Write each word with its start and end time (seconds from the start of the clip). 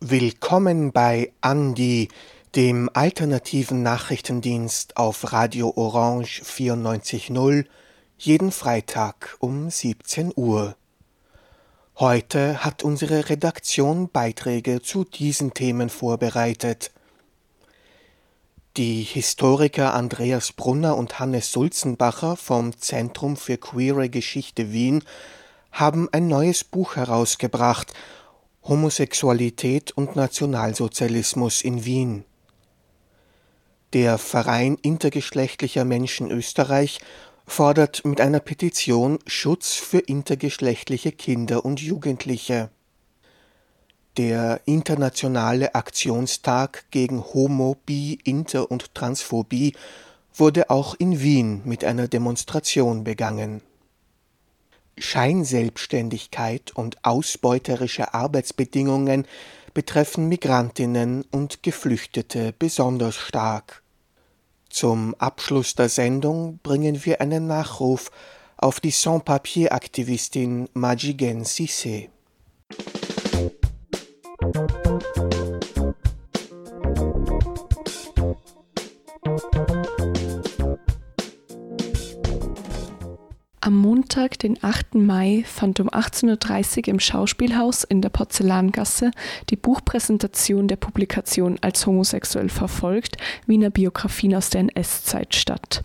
Willkommen 0.00 0.92
bei 0.92 1.32
Andi, 1.40 2.08
dem 2.54 2.88
alternativen 2.92 3.82
Nachrichtendienst 3.82 4.96
auf 4.96 5.32
Radio 5.32 5.72
Orange 5.74 6.42
94.0, 6.44 7.64
jeden 8.16 8.52
Freitag 8.52 9.36
um 9.40 9.68
17 9.68 10.32
Uhr. 10.36 10.76
Heute 11.96 12.64
hat 12.64 12.84
unsere 12.84 13.28
Redaktion 13.28 14.08
Beiträge 14.08 14.80
zu 14.80 15.02
diesen 15.02 15.54
Themen 15.54 15.88
vorbereitet. 15.88 16.92
Die 18.76 19.02
Historiker 19.02 19.94
Andreas 19.94 20.50
Brunner 20.50 20.96
und 20.96 21.20
Hannes 21.20 21.52
Sulzenbacher 21.52 22.34
vom 22.34 22.76
Zentrum 22.76 23.36
für 23.36 23.56
queere 23.56 24.08
Geschichte 24.08 24.72
Wien 24.72 25.04
haben 25.70 26.08
ein 26.10 26.26
neues 26.26 26.64
Buch 26.64 26.96
herausgebracht 26.96 27.94
Homosexualität 28.64 29.92
und 29.92 30.16
Nationalsozialismus 30.16 31.62
in 31.62 31.84
Wien. 31.84 32.24
Der 33.92 34.18
Verein 34.18 34.76
intergeschlechtlicher 34.82 35.84
Menschen 35.84 36.32
Österreich 36.32 36.98
fordert 37.46 38.04
mit 38.04 38.20
einer 38.20 38.40
Petition 38.40 39.20
Schutz 39.24 39.74
für 39.74 40.00
intergeschlechtliche 40.00 41.12
Kinder 41.12 41.64
und 41.64 41.80
Jugendliche. 41.80 42.70
Der 44.16 44.60
internationale 44.64 45.74
Aktionstag 45.74 46.84
gegen 46.90 47.22
Homo, 47.22 47.76
Bi, 47.84 48.18
Inter 48.24 48.70
und 48.70 48.94
Transphobie 48.94 49.74
wurde 50.34 50.70
auch 50.70 50.94
in 50.94 51.20
Wien 51.20 51.62
mit 51.64 51.84
einer 51.84 52.08
Demonstration 52.08 53.04
begangen 53.04 53.60
Scheinselbständigkeit 54.98 56.72
und 56.74 57.04
ausbeuterische 57.04 58.14
Arbeitsbedingungen 58.14 59.26
betreffen 59.72 60.28
Migrantinnen 60.28 61.24
und 61.30 61.62
Geflüchtete 61.62 62.54
besonders 62.58 63.16
stark. 63.16 63.82
Zum 64.70 65.14
Abschluss 65.16 65.74
der 65.74 65.88
Sendung 65.88 66.58
bringen 66.62 67.04
wir 67.04 67.20
einen 67.20 67.46
Nachruf 67.46 68.10
auf 68.56 68.80
die 68.80 68.90
Sans-Papier-Aktivistin 68.90 70.68
Majigen 70.74 71.44
Sissé. 71.44 72.08
Am 74.44 74.50
Montag, 83.78 84.38
den 84.40 84.62
8. 84.62 84.96
Mai, 84.96 85.44
fand 85.46 85.80
um 85.80 85.88
18.30 85.88 86.76
Uhr 86.76 86.88
im 86.88 87.00
Schauspielhaus 87.00 87.84
in 87.84 88.02
der 88.02 88.10
Porzellangasse 88.10 89.12
die 89.48 89.56
Buchpräsentation 89.56 90.68
der 90.68 90.76
Publikation 90.76 91.56
als 91.62 91.86
homosexuell 91.86 92.50
verfolgt 92.50 93.16
Wiener 93.46 93.70
Biografien 93.70 94.34
aus 94.34 94.50
der 94.50 94.60
NS-Zeit 94.60 95.34
statt. 95.34 95.82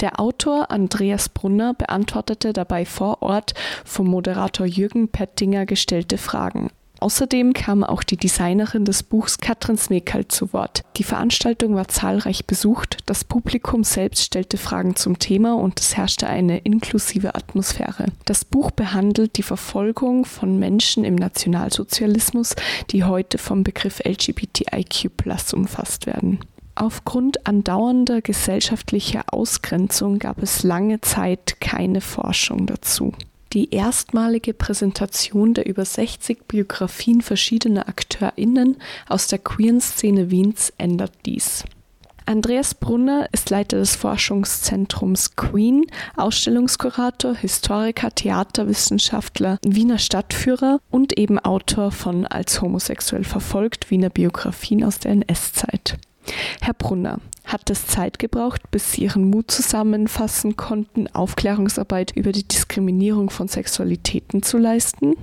Der 0.00 0.18
Autor 0.18 0.70
Andreas 0.70 1.28
Brunner 1.28 1.74
beantwortete 1.74 2.54
dabei 2.54 2.86
vor 2.86 3.20
Ort 3.20 3.52
vom 3.84 4.06
Moderator 4.06 4.64
Jürgen 4.64 5.08
Pettinger 5.08 5.66
gestellte 5.66 6.16
Fragen. 6.16 6.70
Außerdem 7.02 7.52
kam 7.52 7.82
auch 7.82 8.04
die 8.04 8.16
Designerin 8.16 8.84
des 8.84 9.02
Buchs 9.02 9.38
Katrin 9.38 9.76
Smekal 9.76 10.28
zu 10.28 10.52
Wort. 10.52 10.82
Die 10.96 11.02
Veranstaltung 11.02 11.74
war 11.74 11.88
zahlreich 11.88 12.46
besucht, 12.46 12.98
das 13.06 13.24
Publikum 13.24 13.82
selbst 13.82 14.22
stellte 14.22 14.56
Fragen 14.56 14.94
zum 14.94 15.18
Thema 15.18 15.54
und 15.56 15.80
es 15.80 15.96
herrschte 15.96 16.28
eine 16.28 16.58
inklusive 16.58 17.34
Atmosphäre. 17.34 18.06
Das 18.24 18.44
Buch 18.44 18.70
behandelt 18.70 19.36
die 19.36 19.42
Verfolgung 19.42 20.24
von 20.24 20.60
Menschen 20.60 21.02
im 21.02 21.16
Nationalsozialismus, 21.16 22.54
die 22.90 23.02
heute 23.02 23.38
vom 23.38 23.64
Begriff 23.64 24.00
LGBTIQ 24.04 25.10
umfasst 25.54 26.06
werden. 26.06 26.38
Aufgrund 26.76 27.48
andauernder 27.48 28.22
gesellschaftlicher 28.22 29.24
Ausgrenzung 29.26 30.20
gab 30.20 30.40
es 30.40 30.62
lange 30.62 31.00
Zeit 31.00 31.60
keine 31.60 32.00
Forschung 32.00 32.66
dazu. 32.66 33.12
Die 33.52 33.70
erstmalige 33.74 34.54
Präsentation 34.54 35.52
der 35.52 35.66
über 35.66 35.84
60 35.84 36.48
Biografien 36.48 37.20
verschiedener 37.20 37.86
AkteurInnen 37.86 38.78
aus 39.08 39.26
der 39.26 39.38
queeren 39.38 39.80
Szene 39.80 40.30
Wiens 40.30 40.72
ändert 40.78 41.12
dies. 41.26 41.64
Andreas 42.24 42.74
Brunner 42.74 43.28
ist 43.32 43.50
Leiter 43.50 43.78
des 43.78 43.96
Forschungszentrums 43.96 45.36
Queen, 45.36 45.84
Ausstellungskurator, 46.16 47.34
Historiker, 47.34 48.10
Theaterwissenschaftler, 48.14 49.58
Wiener 49.66 49.98
Stadtführer 49.98 50.80
und 50.90 51.18
eben 51.18 51.38
Autor 51.38 51.90
von 51.90 52.26
Als 52.26 52.62
homosexuell 52.62 53.24
verfolgt 53.24 53.90
Wiener 53.90 54.08
Biografien 54.08 54.82
aus 54.82 54.98
der 54.98 55.12
NS-Zeit. 55.12 55.98
Herr 56.60 56.74
Brunner, 56.74 57.18
hat 57.44 57.70
es 57.70 57.86
Zeit 57.86 58.18
gebraucht, 58.18 58.70
bis 58.70 58.92
Sie 58.92 59.02
Ihren 59.02 59.28
Mut 59.28 59.50
zusammenfassen 59.50 60.56
konnten, 60.56 61.08
Aufklärungsarbeit 61.08 62.12
über 62.14 62.32
die 62.32 62.46
Diskriminierung 62.46 63.30
von 63.30 63.48
Sexualitäten 63.48 64.42
zu 64.42 64.58
leisten? 64.58 65.16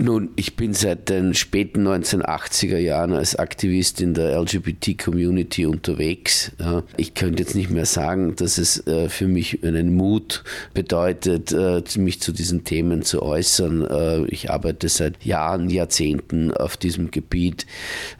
Nun, 0.00 0.30
ich 0.36 0.54
bin 0.54 0.74
seit 0.74 1.08
den 1.08 1.34
späten 1.34 1.84
1980er 1.84 2.78
Jahren 2.78 3.12
als 3.12 3.34
Aktivist 3.34 4.00
in 4.00 4.14
der 4.14 4.40
LGBT-Community 4.40 5.66
unterwegs. 5.66 6.52
Ich 6.96 7.14
könnte 7.14 7.42
jetzt 7.42 7.56
nicht 7.56 7.70
mehr 7.70 7.84
sagen, 7.84 8.36
dass 8.36 8.58
es 8.58 8.86
äh, 8.86 9.08
für 9.08 9.26
mich 9.26 9.64
einen 9.64 9.96
Mut 9.96 10.44
bedeutet, 10.72 11.50
äh, 11.50 11.82
mich 11.96 12.20
zu 12.20 12.30
diesen 12.30 12.62
Themen 12.62 13.02
zu 13.02 13.22
äußern. 13.22 13.84
Äh, 13.86 14.26
ich 14.26 14.50
arbeite 14.52 14.88
seit 14.88 15.24
Jahren, 15.24 15.68
Jahrzehnten 15.68 16.52
auf 16.52 16.76
diesem 16.76 17.10
Gebiet. 17.10 17.66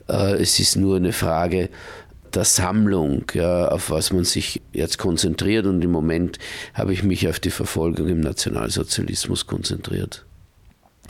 Es 0.09 0.59
ist 0.59 0.77
nur 0.77 0.97
eine 0.97 1.13
Frage, 1.13 1.69
der 2.35 2.45
Sammlung, 2.45 3.25
ja, 3.35 3.69
auf 3.69 3.91
was 3.91 4.13
man 4.13 4.25
sich 4.25 4.61
jetzt 4.73 4.99
konzentriert. 4.99 5.67
Und 5.67 5.83
im 5.83 5.91
Moment 5.91 6.39
habe 6.75 6.93
ich 6.93 7.03
mich 7.03 7.29
auf 7.29 7.41
die 7.41 7.51
Verfolgung 7.51 8.09
im 8.09 8.21
Nationalsozialismus 8.21 9.47
konzentriert. 9.47 10.25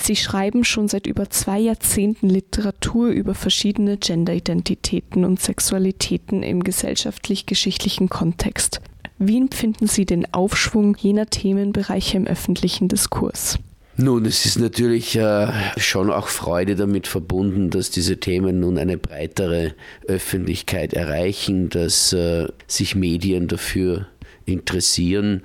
Sie 0.01 0.17
schreiben 0.17 0.65
schon 0.65 0.89
seit 0.89 1.07
über 1.07 1.29
zwei 1.29 1.59
Jahrzehnten 1.59 2.29
Literatur 2.29 3.09
über 3.09 3.35
verschiedene 3.35 3.97
Genderidentitäten 3.97 5.25
und 5.25 5.41
Sexualitäten 5.41 6.43
im 6.43 6.63
gesellschaftlich-geschichtlichen 6.63 8.09
Kontext. 8.09 8.81
Wie 9.19 9.39
empfinden 9.39 9.89
Sie 9.89 10.07
den 10.07 10.33
Aufschwung 10.33 10.97
jener 10.97 11.27
Themenbereiche 11.27 12.17
im 12.17 12.27
öffentlichen 12.29 12.87
Diskurs? 12.87 13.59
Nun, 14.01 14.27
es 14.27 14.47
ist 14.47 14.61
natürlich 14.61 15.17
äh, 15.17 15.49
schon 15.77 16.13
auch 16.13 16.29
Freude 16.29 16.77
damit 16.77 17.09
verbunden, 17.09 17.71
dass 17.71 17.91
diese 17.91 18.19
Themen 18.19 18.61
nun 18.61 18.79
eine 18.79 18.97
breitere 18.97 19.75
Öffentlichkeit 20.07 20.93
erreichen, 20.93 21.69
dass 21.69 22.13
äh, 22.13 22.47
sich 22.69 22.95
Medien 22.95 23.49
dafür 23.49 24.07
interessieren. 24.47 25.43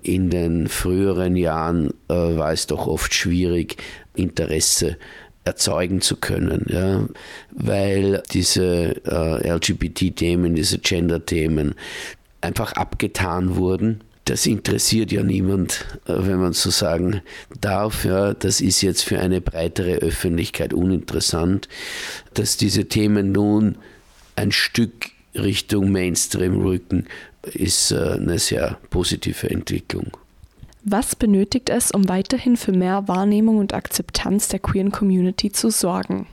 In 0.00 0.30
den 0.30 0.68
früheren 0.68 1.36
Jahren 1.36 1.90
äh, 2.08 2.14
war 2.14 2.54
es 2.54 2.66
doch 2.66 2.86
oft 2.86 3.12
schwierig, 3.12 3.76
Interesse 4.14 4.96
erzeugen 5.44 6.00
zu 6.00 6.16
können, 6.16 6.64
ja, 6.70 7.06
weil 7.50 8.22
diese 8.32 8.96
äh, 9.04 9.46
LGBT-Themen, 9.46 10.54
diese 10.54 10.78
Gender-Themen 10.78 11.74
einfach 12.40 12.72
abgetan 12.72 13.56
wurden 13.56 14.00
das 14.30 14.46
interessiert 14.46 15.10
ja 15.10 15.24
niemand, 15.24 15.84
äh, 16.06 16.14
wenn 16.16 16.38
man 16.38 16.52
so 16.52 16.70
sagen 16.70 17.20
darf. 17.60 18.04
Ja, 18.04 18.32
das 18.32 18.60
ist 18.60 18.80
jetzt 18.80 19.02
für 19.02 19.18
eine 19.18 19.40
breitere 19.40 19.96
Öffentlichkeit 19.96 20.72
uninteressant, 20.72 21.68
dass 22.34 22.56
diese 22.56 22.84
Themen 22.84 23.32
nun 23.32 23.76
ein 24.36 24.52
Stück 24.52 25.10
Richtung 25.34 25.90
Mainstream 25.90 26.60
rücken, 26.60 27.06
ist 27.42 27.90
äh, 27.90 28.12
eine 28.12 28.38
sehr 28.38 28.78
positive 28.90 29.50
Entwicklung. 29.50 30.16
Was 30.84 31.16
benötigt 31.16 31.68
es, 31.68 31.90
um 31.90 32.08
weiterhin 32.08 32.56
für 32.56 32.72
mehr 32.72 33.08
Wahrnehmung 33.08 33.58
und 33.58 33.74
Akzeptanz 33.74 34.46
der 34.46 34.60
queeren 34.60 34.92
Community 34.92 35.50
zu 35.50 35.70
sorgen? 35.70 36.26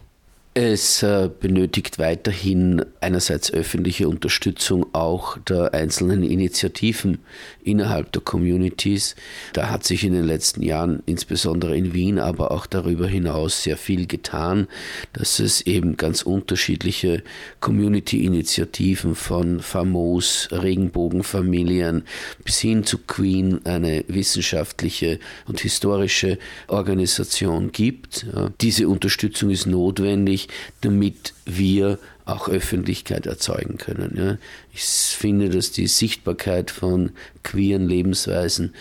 Es 0.60 1.04
äh, 1.04 1.30
benötigt 1.40 2.00
weiterhin 2.00 2.84
einerseits 3.00 3.54
öffentliche 3.54 4.10
Unterstützung 4.10 4.88
auch 4.92 5.38
der 5.38 5.76
einzelnen 5.76 6.24
Initiativen 6.24 7.20
innerhalb 7.64 8.12
der 8.12 8.24
Communities. 8.24 9.16
Da 9.54 9.70
hat 9.70 9.84
sich 9.84 10.04
in 10.04 10.14
den 10.14 10.24
letzten 10.24 10.64
Jahren, 10.64 11.04
insbesondere 11.06 11.78
in 11.78 11.94
Wien, 11.94 12.18
aber 12.18 12.50
auch 12.50 12.66
darüber 12.66 13.08
hinaus 13.08 13.62
sehr 13.62 13.78
viel 13.78 14.08
getan, 14.08 14.68
dass 15.14 15.38
es 15.38 15.62
eben 15.62 15.96
ganz 15.96 16.24
unterschiedliche 16.24 17.22
Community-Initiativen 17.60 19.14
von 19.14 19.60
Famos, 19.60 20.48
Regenbogenfamilien 20.52 22.02
bis 22.44 22.58
hin 22.58 22.84
zu 22.84 22.98
Queen, 22.98 23.64
eine 23.64 24.04
wissenschaftliche 24.08 25.20
und 25.46 25.60
historische 25.60 26.40
Organisation 26.68 27.72
gibt. 27.72 28.26
Diese 28.60 28.88
Unterstützung 28.88 29.52
ist 29.52 29.68
notwendig 29.68 30.47
damit 30.82 31.34
wir 31.46 32.00
auch 32.26 32.50
Öffentlichkeit 32.50 33.26
erzeugen 33.26 33.78
können. 33.78 34.16
Ja. 34.18 34.38
Ich 34.74 34.84
finde, 34.84 35.50
dass 35.50 35.72
die 35.72 35.88
Sichtbarkeit 35.88 36.72
von 36.72 37.12
queeren 37.44 37.88
Lebensweisen 37.88 38.74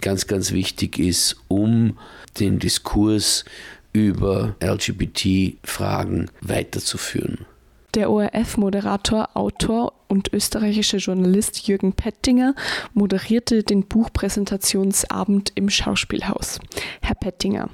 ganz, 0.00 0.26
ganz 0.26 0.52
wichtig 0.52 0.98
ist, 0.98 1.36
um 1.48 1.98
den 2.38 2.58
Diskurs 2.58 3.44
über 3.92 4.56
LGBT-Fragen 4.60 6.30
weiterzuführen. 6.40 7.46
Der 7.94 8.10
ORF-Moderator, 8.10 9.30
Autor 9.34 9.94
und 10.08 10.32
österreichische 10.32 10.98
Journalist 10.98 11.66
Jürgen 11.66 11.92
Pettinger 11.92 12.54
moderierte 12.94 13.62
den 13.62 13.86
Buchpräsentationsabend 13.86 15.52
im 15.54 15.70
Schauspielhaus. 15.70 16.58
Herr 17.02 17.14
Pettinger, 17.14 17.68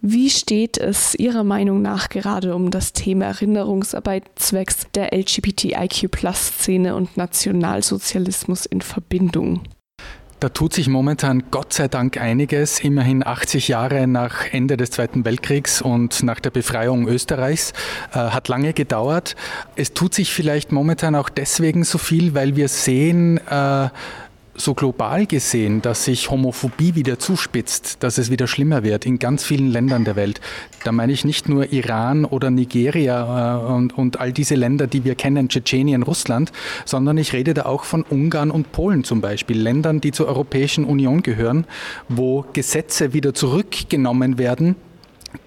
wie 0.00 0.30
steht 0.30 0.78
es 0.78 1.14
Ihrer 1.14 1.44
Meinung 1.44 1.82
nach 1.82 2.08
gerade 2.08 2.54
um 2.54 2.70
das 2.70 2.92
Thema 2.92 3.26
Erinnerungsarbeit 3.26 4.24
zwecks 4.36 4.86
der 4.94 5.12
LGBTIQ-Szene 5.12 6.94
und 6.94 7.16
Nationalsozialismus 7.16 8.66
in 8.66 8.80
Verbindung? 8.80 9.62
Da 10.42 10.48
tut 10.48 10.72
sich 10.72 10.88
momentan 10.88 11.44
Gott 11.52 11.72
sei 11.72 11.86
Dank 11.86 12.20
einiges, 12.20 12.80
immerhin 12.80 13.24
80 13.24 13.68
Jahre 13.68 14.08
nach 14.08 14.52
Ende 14.52 14.76
des 14.76 14.90
Zweiten 14.90 15.24
Weltkriegs 15.24 15.80
und 15.80 16.24
nach 16.24 16.40
der 16.40 16.50
Befreiung 16.50 17.06
Österreichs. 17.06 17.72
Äh, 18.12 18.18
hat 18.18 18.48
lange 18.48 18.72
gedauert. 18.72 19.36
Es 19.76 19.94
tut 19.94 20.14
sich 20.14 20.32
vielleicht 20.32 20.72
momentan 20.72 21.14
auch 21.14 21.28
deswegen 21.28 21.84
so 21.84 21.96
viel, 21.96 22.34
weil 22.34 22.56
wir 22.56 22.66
sehen, 22.66 23.38
äh, 23.46 23.88
so 24.54 24.74
global 24.74 25.26
gesehen, 25.26 25.80
dass 25.80 26.04
sich 26.04 26.30
Homophobie 26.30 26.94
wieder 26.94 27.18
zuspitzt, 27.18 28.02
dass 28.02 28.18
es 28.18 28.30
wieder 28.30 28.46
schlimmer 28.46 28.82
wird 28.82 29.06
in 29.06 29.18
ganz 29.18 29.44
vielen 29.44 29.70
Ländern 29.70 30.04
der 30.04 30.16
Welt. 30.16 30.40
Da 30.84 30.92
meine 30.92 31.12
ich 31.12 31.24
nicht 31.24 31.48
nur 31.48 31.72
Iran 31.72 32.24
oder 32.24 32.50
Nigeria 32.50 33.56
äh, 33.56 33.72
und, 33.72 33.96
und 33.96 34.20
all 34.20 34.32
diese 34.32 34.54
Länder, 34.54 34.86
die 34.86 35.04
wir 35.04 35.14
kennen, 35.14 35.48
Tschetschenien, 35.48 36.02
Russland, 36.02 36.52
sondern 36.84 37.16
ich 37.18 37.32
rede 37.32 37.54
da 37.54 37.64
auch 37.64 37.84
von 37.84 38.02
Ungarn 38.02 38.50
und 38.50 38.72
Polen 38.72 39.04
zum 39.04 39.20
Beispiel, 39.20 39.58
Ländern, 39.58 40.00
die 40.00 40.12
zur 40.12 40.26
Europäischen 40.26 40.84
Union 40.84 41.22
gehören, 41.22 41.66
wo 42.08 42.44
Gesetze 42.52 43.12
wieder 43.14 43.34
zurückgenommen 43.34 44.38
werden, 44.38 44.76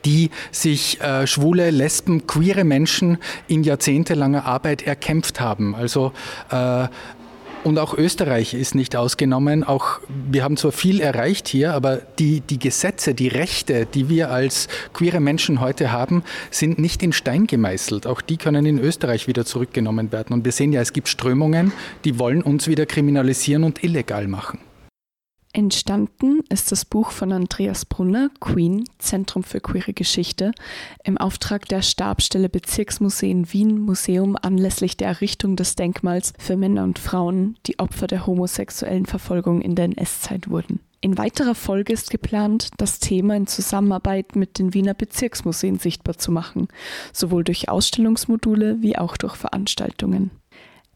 die 0.03 0.29
sich 0.51 1.01
äh, 1.01 1.27
schwule, 1.27 1.69
lesben, 1.71 2.27
queere 2.27 2.63
Menschen 2.63 3.17
in 3.47 3.63
jahrzehntelanger 3.63 4.45
Arbeit 4.45 4.83
erkämpft 4.83 5.39
haben. 5.39 5.75
Also 5.75 6.11
äh, 6.51 6.87
und 7.65 7.79
auch 7.79 7.97
Österreich 7.97 8.53
ist 8.53 8.75
nicht 8.75 8.95
ausgenommen. 8.95 9.63
Auch 9.63 9.99
wir 10.29 10.43
haben 10.43 10.55
zwar 10.55 10.71
viel 10.71 11.01
erreicht 11.01 11.47
hier, 11.47 11.73
aber 11.73 11.97
die, 12.19 12.41
die 12.41 12.59
Gesetze, 12.59 13.15
die 13.15 13.27
Rechte, 13.27 13.87
die 13.87 14.07
wir 14.07 14.29
als 14.29 14.67
queere 14.93 15.19
Menschen 15.19 15.59
heute 15.59 15.91
haben, 15.91 16.23
sind 16.51 16.77
nicht 16.77 17.01
in 17.01 17.11
Stein 17.11 17.47
gemeißelt. 17.47 18.05
Auch 18.05 18.21
die 18.21 18.37
können 18.37 18.67
in 18.67 18.79
Österreich 18.79 19.27
wieder 19.27 19.45
zurückgenommen 19.45 20.11
werden. 20.11 20.33
Und 20.33 20.45
wir 20.45 20.51
sehen 20.51 20.73
ja, 20.73 20.81
es 20.81 20.93
gibt 20.93 21.07
Strömungen, 21.07 21.73
die 22.03 22.19
wollen 22.19 22.43
uns 22.43 22.67
wieder 22.67 22.85
kriminalisieren 22.85 23.63
und 23.63 23.83
illegal 23.83 24.27
machen. 24.27 24.59
Entstanden 25.55 26.41
ist 26.49 26.73
das 26.73 26.83
Buch 26.83 27.11
von 27.11 27.31
Andreas 27.31 27.85
Brunner, 27.85 28.29
Queen, 28.41 28.83
Zentrum 28.99 29.41
für 29.41 29.61
queere 29.61 29.93
Geschichte, 29.93 30.51
im 31.05 31.17
Auftrag 31.17 31.65
der 31.69 31.81
Stabstelle 31.81 32.49
Bezirksmuseen 32.49 33.53
Wien 33.53 33.79
Museum 33.79 34.35
anlässlich 34.35 34.97
der 34.97 35.07
Errichtung 35.07 35.55
des 35.55 35.75
Denkmals 35.75 36.33
für 36.37 36.57
Männer 36.57 36.83
und 36.83 36.99
Frauen, 36.99 37.55
die 37.67 37.79
Opfer 37.79 38.07
der 38.07 38.27
homosexuellen 38.27 39.05
Verfolgung 39.05 39.61
in 39.61 39.75
der 39.75 39.85
NS-Zeit 39.85 40.49
wurden. 40.49 40.81
In 40.99 41.17
weiterer 41.17 41.55
Folge 41.55 41.93
ist 41.93 42.09
geplant, 42.09 42.71
das 42.75 42.99
Thema 42.99 43.37
in 43.37 43.47
Zusammenarbeit 43.47 44.35
mit 44.35 44.59
den 44.59 44.73
Wiener 44.73 44.93
Bezirksmuseen 44.93 45.79
sichtbar 45.79 46.17
zu 46.17 46.33
machen, 46.33 46.67
sowohl 47.13 47.45
durch 47.45 47.69
Ausstellungsmodule 47.69 48.81
wie 48.81 48.97
auch 48.97 49.15
durch 49.15 49.37
Veranstaltungen. 49.37 50.31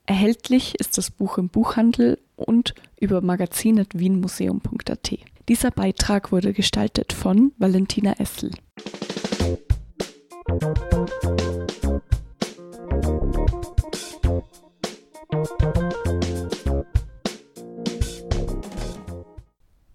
Erhältlich 0.06 0.74
ist 0.80 0.98
das 0.98 1.12
Buch 1.12 1.38
im 1.38 1.48
Buchhandel 1.48 2.18
und 2.40 2.74
über 3.00 3.22
magazin.wienmuseum.at. 3.22 5.18
Dieser 5.48 5.72
Beitrag 5.72 6.32
wurde 6.32 6.54
gestaltet 6.54 7.14
von 7.14 7.54
Valentina 7.58 8.14
Essel. 8.20 8.52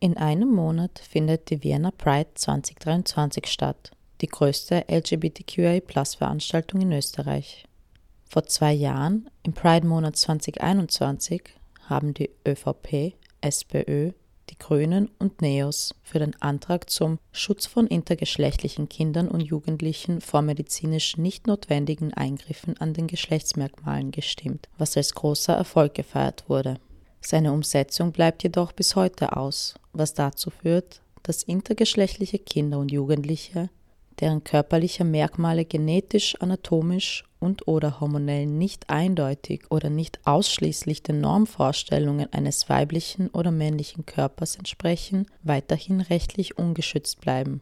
In 0.04 0.18
einem 0.18 0.50
Monat 0.50 0.98
findet 0.98 1.48
die 1.48 1.62
Vienna 1.62 1.90
Pride 1.90 2.28
2023 2.34 3.46
statt, 3.46 3.90
die 4.20 4.26
größte 4.26 4.84
LGBTQI-Plus-Veranstaltung 4.88 6.82
in 6.82 6.92
Österreich. 6.92 7.64
Vor 8.28 8.44
zwei 8.44 8.72
Jahren, 8.72 9.30
im 9.44 9.54
Pride-Monat 9.54 10.16
2021, 10.16 11.42
haben 11.88 12.14
die 12.14 12.30
ÖVP, 12.46 13.14
SPÖ, 13.40 14.12
die 14.50 14.58
Grünen 14.58 15.10
und 15.18 15.40
NEOS 15.40 15.94
für 16.02 16.18
den 16.18 16.40
Antrag 16.40 16.90
zum 16.90 17.18
Schutz 17.32 17.66
von 17.66 17.86
intergeschlechtlichen 17.86 18.88
Kindern 18.88 19.28
und 19.28 19.40
Jugendlichen 19.40 20.20
vor 20.20 20.42
medizinisch 20.42 21.16
nicht 21.16 21.46
notwendigen 21.46 22.12
Eingriffen 22.12 22.76
an 22.78 22.92
den 22.92 23.06
Geschlechtsmerkmalen 23.06 24.10
gestimmt, 24.10 24.68
was 24.78 24.96
als 24.96 25.14
großer 25.14 25.54
Erfolg 25.54 25.94
gefeiert 25.94 26.44
wurde. 26.48 26.78
Seine 27.20 27.52
Umsetzung 27.52 28.12
bleibt 28.12 28.42
jedoch 28.42 28.72
bis 28.72 28.96
heute 28.96 29.36
aus, 29.36 29.74
was 29.92 30.12
dazu 30.12 30.50
führt, 30.50 31.00
dass 31.22 31.42
intergeschlechtliche 31.42 32.38
Kinder 32.38 32.78
und 32.78 32.92
Jugendliche 32.92 33.70
deren 34.20 34.44
körperliche 34.44 35.04
Merkmale 35.04 35.64
genetisch, 35.64 36.40
anatomisch 36.40 37.24
und 37.40 37.68
oder 37.68 38.00
hormonell 38.00 38.46
nicht 38.46 38.88
eindeutig 38.90 39.70
oder 39.70 39.90
nicht 39.90 40.20
ausschließlich 40.24 41.02
den 41.02 41.20
Normvorstellungen 41.20 42.32
eines 42.32 42.68
weiblichen 42.68 43.28
oder 43.28 43.50
männlichen 43.50 44.06
Körpers 44.06 44.56
entsprechen, 44.56 45.26
weiterhin 45.42 46.00
rechtlich 46.00 46.58
ungeschützt 46.58 47.20
bleiben. 47.20 47.60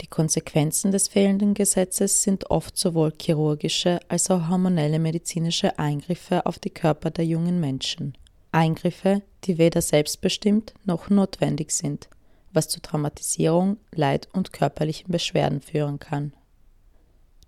Die 0.00 0.06
Konsequenzen 0.06 0.92
des 0.92 1.08
fehlenden 1.08 1.54
Gesetzes 1.54 2.22
sind 2.22 2.50
oft 2.50 2.78
sowohl 2.78 3.12
chirurgische 3.20 3.98
als 4.08 4.30
auch 4.30 4.48
hormonelle 4.48 5.00
medizinische 5.00 5.78
Eingriffe 5.78 6.46
auf 6.46 6.58
die 6.58 6.70
Körper 6.70 7.10
der 7.10 7.24
jungen 7.24 7.58
Menschen. 7.58 8.16
Eingriffe, 8.52 9.22
die 9.44 9.58
weder 9.58 9.82
selbstbestimmt 9.82 10.72
noch 10.84 11.10
notwendig 11.10 11.72
sind, 11.72 12.08
was 12.58 12.68
zu 12.68 12.82
Traumatisierung, 12.82 13.76
Leid 13.94 14.28
und 14.32 14.52
körperlichen 14.52 15.12
Beschwerden 15.12 15.60
führen 15.60 16.00
kann. 16.00 16.32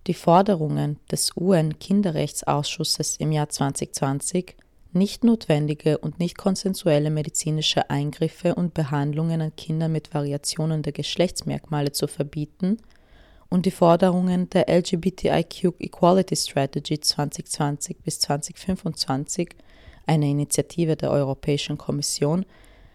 Die 0.06 0.14
Forderungen 0.14 1.00
des 1.10 1.32
UN-Kinderrechtsausschusses 1.36 3.16
im 3.16 3.32
Jahr 3.32 3.48
2020, 3.48 4.54
nicht 4.92 5.24
notwendige 5.24 5.98
und 5.98 6.20
nicht 6.20 6.38
konsensuelle 6.38 7.10
medizinische 7.10 7.90
Eingriffe 7.90 8.55
und 8.55 8.72
Behandlungen 8.72 9.40
an 9.40 9.56
Kindern 9.56 9.90
mit 9.90 10.14
Variationen 10.14 10.82
der 10.82 10.93
Geschlechtsmerkmale 10.93 11.90
zu 11.90 12.06
verbieten, 12.06 12.79
und 13.48 13.67
die 13.67 13.72
Forderungen 13.72 14.48
der 14.50 14.69
LGBTIQ 14.69 15.74
Equality 15.81 16.36
Strategy 16.36 17.00
2020 17.00 17.98
bis 17.98 18.20
2025, 18.20 19.56
eine 20.06 20.31
Initiative 20.31 20.94
der 20.94 21.10
Europäischen 21.10 21.76
Kommission, 21.76 22.46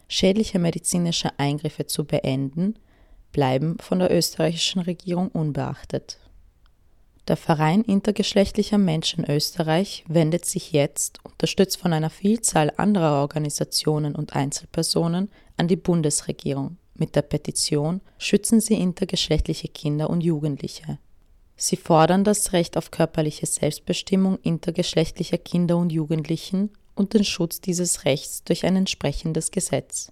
schädliche 0.07 0.59
medizinische 0.59 1.37
Eingriffe 1.37 1.85
zu 1.85 2.05
beenden, 2.05 2.75
bleiben 3.31 3.77
von 3.79 3.99
der 3.99 4.15
österreichischen 4.15 4.81
Regierung 4.81 5.29
unbeachtet. 5.29 6.19
Der 7.27 7.37
Verein 7.37 7.81
intergeschlechtlicher 7.81 8.77
Menschen 8.77 9.25
Österreich 9.25 10.05
wendet 10.07 10.45
sich 10.45 10.71
jetzt, 10.71 11.19
unterstützt 11.23 11.77
von 11.77 11.91
einer 11.91 12.11
Vielzahl 12.11 12.71
anderer 12.77 13.21
Organisationen 13.21 14.15
und 14.15 14.35
Einzelpersonen, 14.35 15.29
an 15.57 15.67
die 15.67 15.75
Bundesregierung 15.75 16.77
mit 16.93 17.15
der 17.15 17.23
Petition 17.23 18.01
Schützen 18.17 18.61
Sie 18.61 18.75
intergeschlechtliche 18.75 19.67
Kinder 19.67 20.09
und 20.09 20.21
Jugendliche. 20.21 20.99
Sie 21.57 21.77
fordern 21.77 22.23
das 22.23 22.53
Recht 22.53 22.77
auf 22.77 22.91
körperliche 22.91 23.45
Selbstbestimmung 23.45 24.37
intergeschlechtlicher 24.43 25.37
Kinder 25.37 25.77
und 25.77 25.91
Jugendlichen 25.91 26.71
und 26.95 27.13
den 27.13 27.23
Schutz 27.23 27.61
dieses 27.61 28.05
Rechts 28.05 28.43
durch 28.43 28.65
ein 28.65 28.75
entsprechendes 28.75 29.51
Gesetz. 29.51 30.11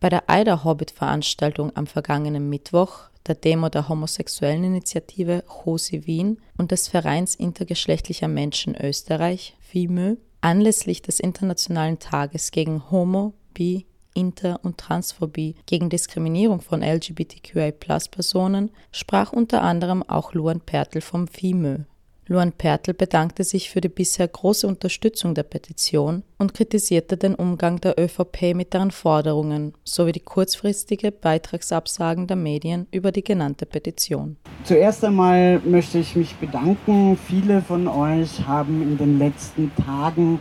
Bei 0.00 0.08
der 0.08 0.28
Eider 0.28 0.64
Hobbit-Veranstaltung 0.64 1.76
am 1.76 1.86
vergangenen 1.86 2.48
Mittwoch, 2.48 3.10
der 3.26 3.36
Demo 3.36 3.68
der 3.68 3.88
homosexuellen 3.88 4.64
Initiative 4.64 5.44
HOSI 5.48 6.06
Wien 6.06 6.38
und 6.56 6.72
des 6.72 6.88
Vereins 6.88 7.36
intergeschlechtlicher 7.36 8.26
Menschen 8.28 8.74
Österreich, 8.74 9.56
FIMÖ, 9.60 10.16
anlässlich 10.40 11.02
des 11.02 11.20
Internationalen 11.20 12.00
Tages 12.00 12.50
gegen 12.50 12.90
Homo, 12.90 13.34
Bi, 13.54 13.86
Inter- 14.14 14.60
und 14.62 14.78
Transphobie 14.78 15.54
gegen 15.66 15.88
Diskriminierung 15.88 16.60
von 16.60 16.82
LGBTQI-Personen 16.82 18.70
sprach 18.90 19.32
unter 19.32 19.62
anderem 19.62 20.02
auch 20.02 20.34
Luan 20.34 20.60
Pertl 20.60 21.00
vom 21.00 21.28
FIMÖ. 21.28 21.84
Luan 22.32 22.52
Pertl 22.52 22.94
bedankte 22.94 23.44
sich 23.44 23.68
für 23.68 23.82
die 23.82 23.90
bisher 23.90 24.26
große 24.26 24.66
Unterstützung 24.66 25.34
der 25.34 25.42
Petition 25.42 26.22
und 26.38 26.54
kritisierte 26.54 27.18
den 27.18 27.34
Umgang 27.34 27.78
der 27.78 27.98
ÖVP 28.00 28.54
mit 28.54 28.72
deren 28.72 28.90
Forderungen 28.90 29.74
sowie 29.84 30.12
die 30.12 30.20
kurzfristige 30.20 31.12
Beitragsabsagen 31.12 32.26
der 32.26 32.38
Medien 32.38 32.86
über 32.90 33.12
die 33.12 33.22
genannte 33.22 33.66
Petition. 33.66 34.38
Zuerst 34.64 35.04
einmal 35.04 35.60
möchte 35.66 35.98
ich 35.98 36.16
mich 36.16 36.34
bedanken. 36.36 37.18
Viele 37.18 37.60
von 37.60 37.86
euch 37.86 38.46
haben 38.46 38.80
in 38.80 38.96
den 38.96 39.18
letzten 39.18 39.70
Tagen 39.76 40.38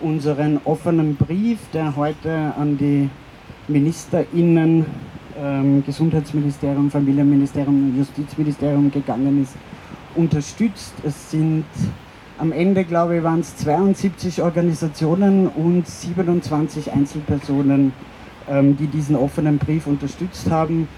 unseren 0.00 0.60
offenen 0.64 1.14
Brief, 1.14 1.60
der 1.72 1.94
heute 1.94 2.52
an 2.56 2.78
die 2.78 3.08
MinisterInnen, 3.68 4.86
ähm, 5.40 5.84
Gesundheitsministerium, 5.86 6.90
Familienministerium 6.90 7.90
und 7.90 7.96
Justizministerium 7.96 8.90
gegangen 8.90 9.40
ist, 9.42 9.54
unterstützt. 10.18 10.92
Es 11.04 11.30
sind 11.30 11.64
am 12.38 12.52
Ende, 12.52 12.84
glaube 12.84 13.16
ich, 13.16 13.22
waren 13.22 13.40
es 13.40 13.56
72 13.56 14.42
Organisationen 14.42 15.46
und 15.46 15.86
27 15.86 16.92
Einzelpersonen, 16.92 17.92
ähm, 18.48 18.76
die 18.76 18.88
diesen 18.88 19.16
offenen 19.16 19.58
Brief 19.58 19.86
unterstützt 19.86 20.50
haben. 20.50 20.88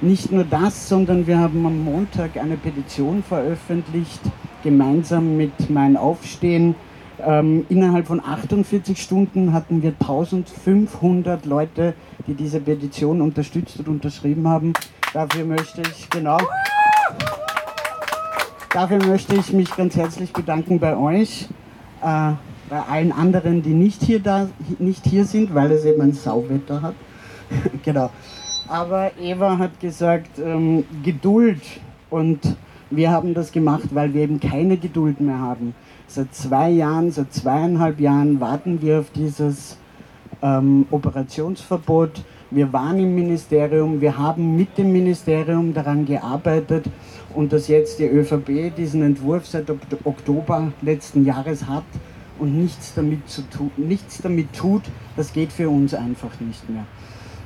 Nicht 0.00 0.32
nur 0.32 0.44
das, 0.44 0.88
sondern 0.88 1.26
wir 1.26 1.38
haben 1.38 1.64
am 1.64 1.84
Montag 1.84 2.36
eine 2.36 2.56
Petition 2.56 3.22
veröffentlicht, 3.22 4.20
gemeinsam 4.64 5.36
mit 5.36 5.70
Mein 5.70 5.96
Aufstehen. 5.96 6.74
Ähm, 7.24 7.66
innerhalb 7.68 8.08
von 8.08 8.20
48 8.20 9.00
Stunden 9.00 9.52
hatten 9.52 9.82
wir 9.82 9.90
1500 10.00 11.46
Leute, 11.46 11.94
die 12.26 12.34
diese 12.34 12.60
Petition 12.60 13.20
unterstützt 13.20 13.78
und 13.78 13.88
unterschrieben 13.88 14.48
haben. 14.48 14.72
Dafür 15.12 15.44
möchte 15.44 15.82
ich, 15.82 16.10
genau. 16.10 16.38
Dafür 18.72 19.04
möchte 19.04 19.36
ich 19.36 19.52
mich 19.52 19.76
ganz 19.76 19.96
herzlich 19.96 20.32
bedanken 20.32 20.78
bei 20.78 20.96
euch, 20.96 21.46
äh, 22.02 22.32
bei 22.70 22.80
allen 22.88 23.12
anderen, 23.12 23.62
die 23.62 23.74
nicht 23.74 24.02
hier, 24.02 24.18
da, 24.18 24.48
nicht 24.78 25.04
hier 25.04 25.26
sind, 25.26 25.54
weil 25.54 25.70
es 25.72 25.84
eben 25.84 26.00
ein 26.00 26.14
Sauwetter 26.14 26.80
hat. 26.80 26.94
genau. 27.84 28.08
Aber 28.68 29.10
Eva 29.20 29.58
hat 29.58 29.78
gesagt, 29.78 30.38
ähm, 30.38 30.84
Geduld. 31.02 31.60
Und 32.08 32.56
wir 32.88 33.10
haben 33.10 33.34
das 33.34 33.52
gemacht, 33.52 33.88
weil 33.90 34.14
wir 34.14 34.22
eben 34.22 34.40
keine 34.40 34.78
Geduld 34.78 35.20
mehr 35.20 35.38
haben. 35.38 35.74
Seit 36.06 36.34
zwei 36.34 36.70
Jahren, 36.70 37.10
seit 37.10 37.30
zweieinhalb 37.34 38.00
Jahren 38.00 38.40
warten 38.40 38.80
wir 38.80 39.00
auf 39.00 39.10
dieses 39.10 39.76
ähm, 40.40 40.86
Operationsverbot. 40.90 42.24
Wir 42.50 42.72
waren 42.72 42.98
im 42.98 43.14
Ministerium, 43.14 44.00
wir 44.00 44.16
haben 44.16 44.56
mit 44.56 44.78
dem 44.78 44.92
Ministerium 44.92 45.74
daran 45.74 46.06
gearbeitet 46.06 46.86
und 47.34 47.52
dass 47.52 47.68
jetzt 47.68 47.98
die 47.98 48.06
ÖVP 48.06 48.74
diesen 48.76 49.02
Entwurf 49.02 49.46
seit 49.46 49.70
Oktober 50.04 50.72
letzten 50.82 51.24
Jahres 51.24 51.66
hat 51.66 51.84
und 52.38 52.58
nichts 52.58 52.94
damit, 52.94 53.28
zu 53.28 53.42
tu 53.48 53.70
nichts 53.76 54.20
damit 54.22 54.52
tut, 54.52 54.82
das 55.16 55.32
geht 55.32 55.52
für 55.52 55.68
uns 55.68 55.94
einfach 55.94 56.40
nicht 56.40 56.68
mehr. 56.68 56.84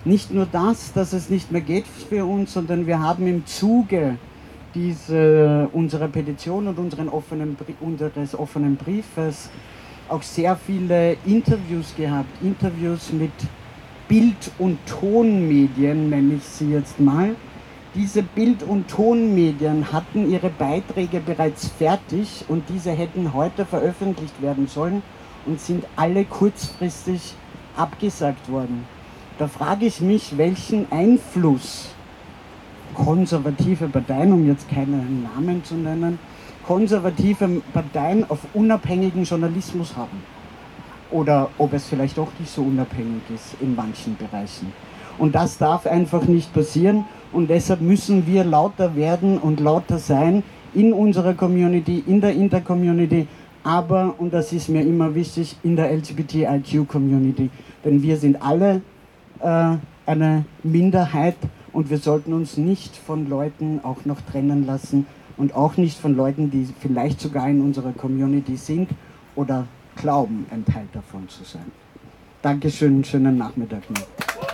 Nicht 0.04 0.32
nur 0.32 0.46
das, 0.50 0.92
dass 0.92 1.12
es 1.12 1.30
nicht 1.30 1.50
mehr 1.50 1.60
geht 1.60 1.86
für 1.86 2.24
uns, 2.24 2.52
sondern 2.52 2.86
wir 2.86 3.00
haben 3.00 3.26
im 3.26 3.44
Zuge 3.44 4.18
diese, 4.74 5.68
unserer 5.72 6.08
Petition 6.08 6.68
und 6.68 6.78
unseren 6.78 7.08
offenen, 7.08 7.56
unseres 7.80 8.38
offenen 8.38 8.76
Briefes 8.76 9.50
auch 10.08 10.22
sehr 10.22 10.56
viele 10.56 11.16
Interviews 11.24 11.94
gehabt, 11.96 12.28
Interviews 12.42 13.12
mit 13.12 13.32
Bild- 14.06 14.52
und 14.58 14.78
Tonmedien, 14.86 16.10
nenne 16.10 16.34
ich 16.34 16.44
sie 16.44 16.70
jetzt 16.70 17.00
mal, 17.00 17.34
diese 17.96 18.22
Bild- 18.22 18.62
und 18.62 18.88
Tonmedien 18.88 19.90
hatten 19.90 20.30
ihre 20.30 20.50
Beiträge 20.50 21.18
bereits 21.18 21.68
fertig 21.68 22.44
und 22.46 22.64
diese 22.68 22.90
hätten 22.90 23.32
heute 23.32 23.64
veröffentlicht 23.64 24.42
werden 24.42 24.68
sollen 24.68 25.02
und 25.46 25.60
sind 25.60 25.84
alle 25.96 26.24
kurzfristig 26.24 27.34
abgesagt 27.74 28.50
worden. 28.50 28.84
Da 29.38 29.48
frage 29.48 29.86
ich 29.86 30.00
mich, 30.02 30.36
welchen 30.36 30.92
Einfluss 30.92 31.88
konservative 32.94 33.88
Parteien, 33.88 34.32
um 34.32 34.46
jetzt 34.46 34.68
keine 34.68 34.96
Namen 34.98 35.64
zu 35.64 35.74
nennen, 35.74 36.18
konservative 36.66 37.62
Parteien 37.72 38.28
auf 38.28 38.40
unabhängigen 38.52 39.24
Journalismus 39.24 39.96
haben. 39.96 40.22
Oder 41.10 41.48
ob 41.56 41.72
es 41.72 41.86
vielleicht 41.86 42.18
auch 42.18 42.30
nicht 42.38 42.52
so 42.52 42.62
unabhängig 42.62 43.22
ist 43.34 43.56
in 43.60 43.74
manchen 43.74 44.16
Bereichen. 44.16 44.72
Und 45.18 45.34
das 45.34 45.56
darf 45.58 45.86
einfach 45.86 46.24
nicht 46.24 46.52
passieren. 46.52 47.04
Und 47.32 47.50
deshalb 47.50 47.80
müssen 47.80 48.26
wir 48.26 48.44
lauter 48.44 48.96
werden 48.96 49.38
und 49.38 49.60
lauter 49.60 49.98
sein 49.98 50.42
in 50.74 50.92
unserer 50.92 51.34
Community, 51.34 52.04
in 52.06 52.20
der 52.20 52.32
Intercommunity, 52.32 53.26
aber, 53.64 54.14
und 54.18 54.32
das 54.32 54.52
ist 54.52 54.68
mir 54.68 54.82
immer 54.82 55.14
wichtig, 55.14 55.56
in 55.64 55.74
der 55.74 55.90
LGBTIQ-Community. 55.90 57.50
Denn 57.84 58.02
wir 58.02 58.16
sind 58.16 58.40
alle 58.40 58.80
äh, 59.40 59.76
eine 60.06 60.44
Minderheit 60.62 61.36
und 61.72 61.90
wir 61.90 61.98
sollten 61.98 62.32
uns 62.32 62.56
nicht 62.56 62.96
von 62.96 63.28
Leuten 63.28 63.80
auch 63.82 64.04
noch 64.04 64.20
trennen 64.20 64.66
lassen 64.66 65.06
und 65.36 65.54
auch 65.54 65.76
nicht 65.76 65.98
von 65.98 66.16
Leuten, 66.16 66.50
die 66.50 66.68
vielleicht 66.78 67.20
sogar 67.20 67.48
in 67.48 67.60
unserer 67.60 67.92
Community 67.92 68.56
sind 68.56 68.88
oder 69.34 69.66
glauben, 69.96 70.46
ein 70.50 70.64
Teil 70.64 70.86
davon 70.92 71.28
zu 71.28 71.42
sein. 71.44 71.70
Dankeschön, 72.42 73.02
schönen 73.02 73.36
Nachmittag 73.36 73.82
noch. 73.90 74.45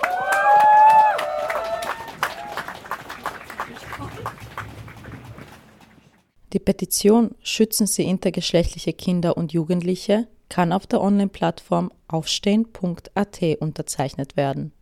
Die 6.52 6.58
Petition 6.58 7.34
Schützen 7.42 7.86
Sie 7.86 8.02
intergeschlechtliche 8.02 8.92
Kinder 8.92 9.38
und 9.38 9.54
Jugendliche 9.54 10.28
kann 10.50 10.70
auf 10.72 10.86
der 10.86 11.00
Online-Plattform 11.00 11.90
aufstehen.at 12.08 13.40
unterzeichnet 13.58 14.36
werden. 14.36 14.72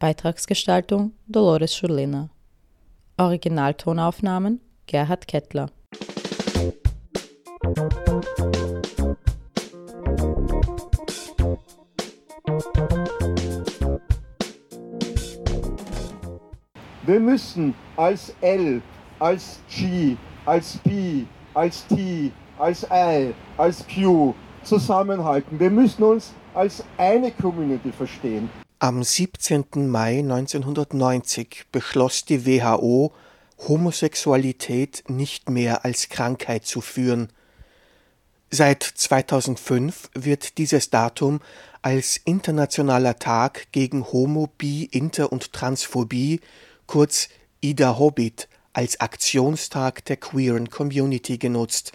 Beitragsgestaltung 0.00 1.12
Dolores 1.28 1.76
Schurlina. 1.76 2.30
Originaltonaufnahmen 3.16 4.60
Gerhard 4.86 5.28
Kettler. 5.28 5.70
Wir 17.04 17.20
müssen 17.20 17.72
als 17.96 18.34
L, 18.40 18.82
als 19.20 19.60
G, 19.70 20.16
als 20.46 20.78
P, 20.78 21.26
als 21.54 21.86
T, 21.88 22.32
als 22.58 22.86
I, 22.90 23.34
als 23.56 23.84
Q 23.86 24.34
zusammenhalten. 24.62 25.58
Wir 25.58 25.70
müssen 25.70 26.02
uns 26.04 26.32
als 26.54 26.82
eine 26.96 27.32
Community 27.32 27.92
verstehen. 27.92 28.48
Am 28.78 29.02
17. 29.02 29.88
Mai 29.88 30.18
1990 30.20 31.66
beschloss 31.72 32.24
die 32.24 32.46
WHO, 32.46 33.12
Homosexualität 33.68 35.04
nicht 35.08 35.50
mehr 35.50 35.84
als 35.84 36.08
Krankheit 36.08 36.66
zu 36.66 36.80
führen. 36.80 37.30
Seit 38.50 38.82
2005 38.82 40.10
wird 40.14 40.58
dieses 40.58 40.90
Datum 40.90 41.40
als 41.82 42.18
Internationaler 42.18 43.18
Tag 43.18 43.72
gegen 43.72 44.12
Homo, 44.12 44.48
Bi, 44.58 44.84
Inter 44.84 45.32
und 45.32 45.52
Transphobie, 45.52 46.40
kurz 46.86 47.28
Ida 47.60 47.98
Hobbit, 47.98 48.48
als 48.76 49.00
Aktionstag 49.00 50.04
der 50.04 50.18
queeren 50.18 50.68
Community 50.68 51.38
genutzt. 51.38 51.92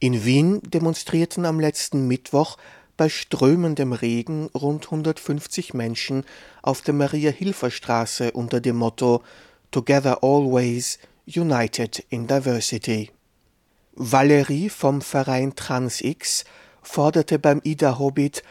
In 0.00 0.26
Wien 0.26 0.60
demonstrierten 0.62 1.46
am 1.46 1.58
letzten 1.58 2.06
Mittwoch 2.06 2.58
bei 2.98 3.08
strömendem 3.08 3.94
Regen 3.94 4.50
rund 4.54 4.84
150 4.84 5.72
Menschen 5.72 6.24
auf 6.60 6.82
der 6.82 6.92
Maria-Hilfer-Straße 6.92 8.32
unter 8.32 8.60
dem 8.60 8.76
Motto 8.76 9.22
Together 9.70 10.22
Always, 10.22 10.98
United 11.26 12.04
in 12.10 12.26
Diversity. 12.26 13.10
Valerie 13.94 14.68
vom 14.68 15.00
Verein 15.00 15.56
TransX 15.56 16.44
forderte 16.82 17.38
beim 17.38 17.62
Ida 17.64 17.98
Hobbit 17.98 18.42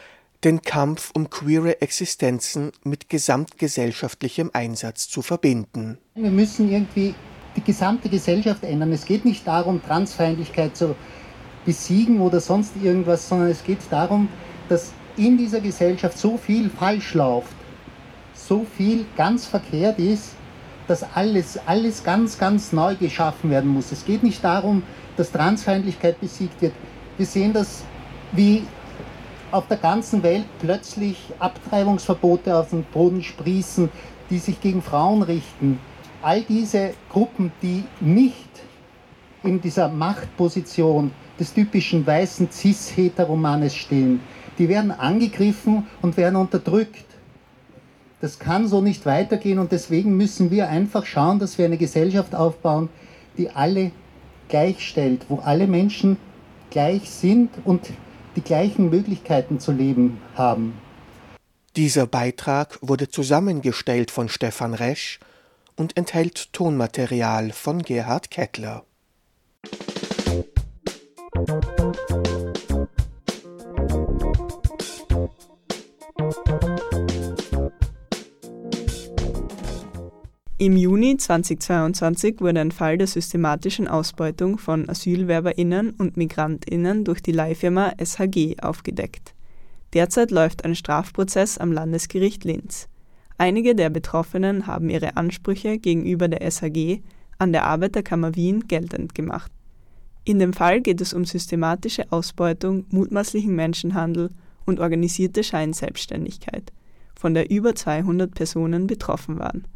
den 0.42 0.60
Kampf 0.60 1.12
um 1.14 1.30
queere 1.30 1.80
Existenzen 1.80 2.72
mit 2.82 3.08
gesamtgesellschaftlichem 3.08 4.50
Einsatz 4.52 5.08
zu 5.08 5.22
verbinden. 5.22 5.98
Wir 6.16 6.30
müssen 6.30 6.70
irgendwie 6.70 7.14
die 7.56 7.62
gesamte 7.62 8.08
Gesellschaft 8.08 8.64
ändern. 8.64 8.92
Es 8.92 9.04
geht 9.04 9.24
nicht 9.24 9.46
darum, 9.46 9.82
Transfeindlichkeit 9.82 10.76
zu 10.76 10.94
besiegen 11.64 12.20
oder 12.20 12.40
sonst 12.40 12.72
irgendwas, 12.82 13.28
sondern 13.28 13.48
es 13.48 13.64
geht 13.64 13.78
darum, 13.90 14.28
dass 14.68 14.92
in 15.16 15.38
dieser 15.38 15.60
Gesellschaft 15.60 16.18
so 16.18 16.36
viel 16.36 16.68
falsch 16.68 17.14
läuft, 17.14 17.54
so 18.34 18.66
viel 18.76 19.06
ganz 19.16 19.46
verkehrt 19.46 19.98
ist, 19.98 20.34
dass 20.88 21.04
alles, 21.14 21.58
alles 21.66 22.04
ganz, 22.04 22.38
ganz 22.38 22.72
neu 22.72 22.94
geschaffen 22.96 23.50
werden 23.50 23.70
muss. 23.70 23.92
Es 23.92 24.04
geht 24.04 24.22
nicht 24.22 24.42
darum, 24.44 24.82
dass 25.16 25.32
Transfeindlichkeit 25.32 26.20
besiegt 26.20 26.60
wird. 26.60 26.74
Wir 27.16 27.26
sehen 27.26 27.52
das, 27.52 27.84
wie 28.32 28.64
auf 29.50 29.68
der 29.68 29.76
ganzen 29.76 30.22
Welt 30.22 30.44
plötzlich 30.58 31.16
Abtreibungsverbote 31.38 32.56
auf 32.56 32.70
den 32.70 32.82
Boden 32.82 33.22
sprießen, 33.22 33.88
die 34.28 34.38
sich 34.38 34.60
gegen 34.60 34.82
Frauen 34.82 35.22
richten, 35.22 35.78
all 36.24 36.42
diese 36.42 36.94
Gruppen, 37.10 37.52
die 37.62 37.84
nicht 38.00 38.48
in 39.42 39.60
dieser 39.60 39.88
Machtposition 39.88 41.10
des 41.38 41.52
typischen 41.52 42.06
weißen 42.06 42.50
Cis-Heteromanes 42.50 43.74
stehen, 43.74 44.20
die 44.58 44.68
werden 44.68 44.90
angegriffen 44.90 45.86
und 46.00 46.16
werden 46.16 46.36
unterdrückt. 46.36 47.04
Das 48.20 48.38
kann 48.38 48.68
so 48.68 48.80
nicht 48.80 49.04
weitergehen 49.04 49.58
und 49.58 49.70
deswegen 49.70 50.16
müssen 50.16 50.50
wir 50.50 50.68
einfach 50.68 51.04
schauen, 51.04 51.38
dass 51.38 51.58
wir 51.58 51.66
eine 51.66 51.76
Gesellschaft 51.76 52.34
aufbauen, 52.34 52.88
die 53.36 53.50
alle 53.50 53.90
gleichstellt, 54.48 55.26
wo 55.28 55.40
alle 55.40 55.66
Menschen 55.66 56.16
gleich 56.70 57.10
sind 57.10 57.50
und 57.64 57.90
die 58.36 58.40
gleichen 58.40 58.88
Möglichkeiten 58.88 59.60
zu 59.60 59.72
leben 59.72 60.18
haben. 60.36 60.74
Dieser 61.76 62.06
Beitrag 62.06 62.78
wurde 62.80 63.08
zusammengestellt 63.08 64.10
von 64.10 64.28
Stefan 64.28 64.74
Resch 64.74 65.18
und 65.76 65.96
enthält 65.96 66.52
Tonmaterial 66.52 67.52
von 67.52 67.82
Gerhard 67.82 68.30
Kettler. 68.30 68.84
Im 80.56 80.76
Juni 80.76 81.16
2022 81.18 82.40
wurde 82.40 82.60
ein 82.60 82.70
Fall 82.70 82.96
der 82.96 83.06
systematischen 83.06 83.86
Ausbeutung 83.86 84.56
von 84.56 84.88
AsylwerberInnen 84.88 85.90
und 85.90 86.16
MigrantInnen 86.16 87.04
durch 87.04 87.20
die 87.20 87.32
Leihfirma 87.32 87.92
SHG 88.02 88.60
aufgedeckt. 88.62 89.34
Derzeit 89.92 90.30
läuft 90.30 90.64
ein 90.64 90.74
Strafprozess 90.74 91.58
am 91.58 91.70
Landesgericht 91.70 92.44
Linz. 92.44 92.88
Einige 93.36 93.74
der 93.74 93.90
Betroffenen 93.90 94.66
haben 94.66 94.88
ihre 94.88 95.16
Ansprüche 95.16 95.78
gegenüber 95.78 96.28
der 96.28 96.48
SHG 96.48 97.00
an 97.38 97.52
der 97.52 97.64
Arbeiterkammer 97.64 98.36
Wien 98.36 98.68
geltend 98.68 99.14
gemacht. 99.14 99.50
In 100.24 100.38
dem 100.38 100.52
Fall 100.52 100.80
geht 100.80 101.00
es 101.00 101.12
um 101.12 101.24
systematische 101.24 102.10
Ausbeutung, 102.10 102.86
mutmaßlichen 102.90 103.54
Menschenhandel 103.54 104.30
und 104.64 104.80
organisierte 104.80 105.42
Scheinselbstständigkeit, 105.42 106.72
von 107.14 107.34
der 107.34 107.50
über 107.50 107.74
200 107.74 108.34
Personen 108.34 108.86
betroffen 108.86 109.38
waren. 109.38 109.66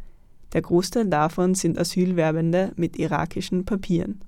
Der 0.53 0.61
Großteil 0.61 1.05
davon 1.07 1.53
sind 1.53 1.77
Asylwerbende 1.77 2.71
mit 2.75 2.97
irakischen 2.97 3.65
Papieren. 3.65 4.21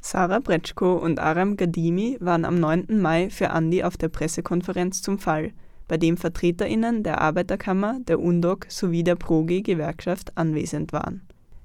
Sarah 0.00 0.40
Bretschko 0.40 0.96
und 0.96 1.20
Aram 1.20 1.56
Gadimi 1.56 2.18
waren 2.20 2.44
am 2.44 2.58
9. 2.58 3.00
Mai 3.00 3.30
für 3.30 3.50
Andi 3.50 3.84
auf 3.84 3.96
der 3.96 4.08
Pressekonferenz 4.08 5.00
zum 5.00 5.18
Fall, 5.18 5.52
bei 5.92 5.98
dem 5.98 6.16
VertreterInnen 6.16 7.02
der 7.02 7.20
Arbeiterkammer, 7.20 8.00
der 8.08 8.18
UNDOC 8.18 8.64
sowie 8.70 9.04
der 9.04 9.14
PROGI-Gewerkschaft 9.14 10.38
anwesend 10.38 10.94
waren. 10.94 11.20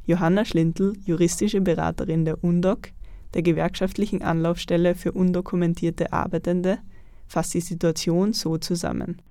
Johanna 0.05 0.43
Schlintl, 0.43 0.97
juristische 1.05 1.61
Beraterin 1.61 2.25
der 2.25 2.43
UNDOC, 2.43 2.89
der 3.35 3.41
gewerkschaftlichen 3.41 4.21
Anlaufstelle 4.21 4.95
für 4.95 5.13
undokumentierte 5.13 6.11
Arbeitende, 6.11 6.79
fasst 7.25 7.53
die 7.53 7.61
Situation 7.61 8.33
so 8.33 8.57
zusammen. 8.57 9.21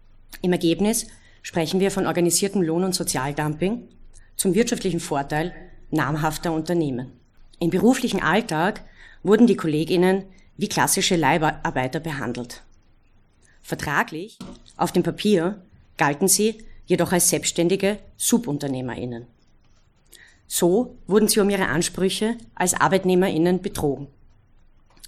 Im 0.41 0.53
Ergebnis 0.53 1.07
sprechen 1.43 1.79
wir 1.79 1.91
von 1.91 2.07
organisiertem 2.07 2.62
Lohn- 2.62 2.85
und 2.85 2.95
Sozialdumping 2.95 3.83
zum 4.35 4.55
wirtschaftlichen 4.55 5.00
Vorteil 5.00 5.53
namhafter 5.91 6.55
Unternehmen. 6.55 7.12
Im 7.61 7.69
beruflichen 7.69 8.23
Alltag 8.23 8.83
wurden 9.23 9.47
die 9.47 9.57
Kolleginnen 9.57 10.25
wie 10.57 10.69
klassische 10.69 11.17
Leiharbeiter 11.17 12.00
behandelt. 12.00 12.62
Vertraglich, 13.61 14.38
auf 14.76 14.92
dem 14.92 15.02
Papier, 15.02 15.62
galten 15.97 16.28
sie 16.28 16.59
jedoch 16.87 17.12
als 17.12 17.30
selbstständige 17.30 17.99
Subunternehmerinnen. 18.16 19.26
So 20.47 20.97
wurden 21.06 21.28
sie 21.28 21.40
um 21.40 21.50
ihre 21.50 21.66
Ansprüche 21.66 22.37
als 22.54 22.75
Arbeitnehmerinnen 22.75 23.61
betrogen. 23.61 24.06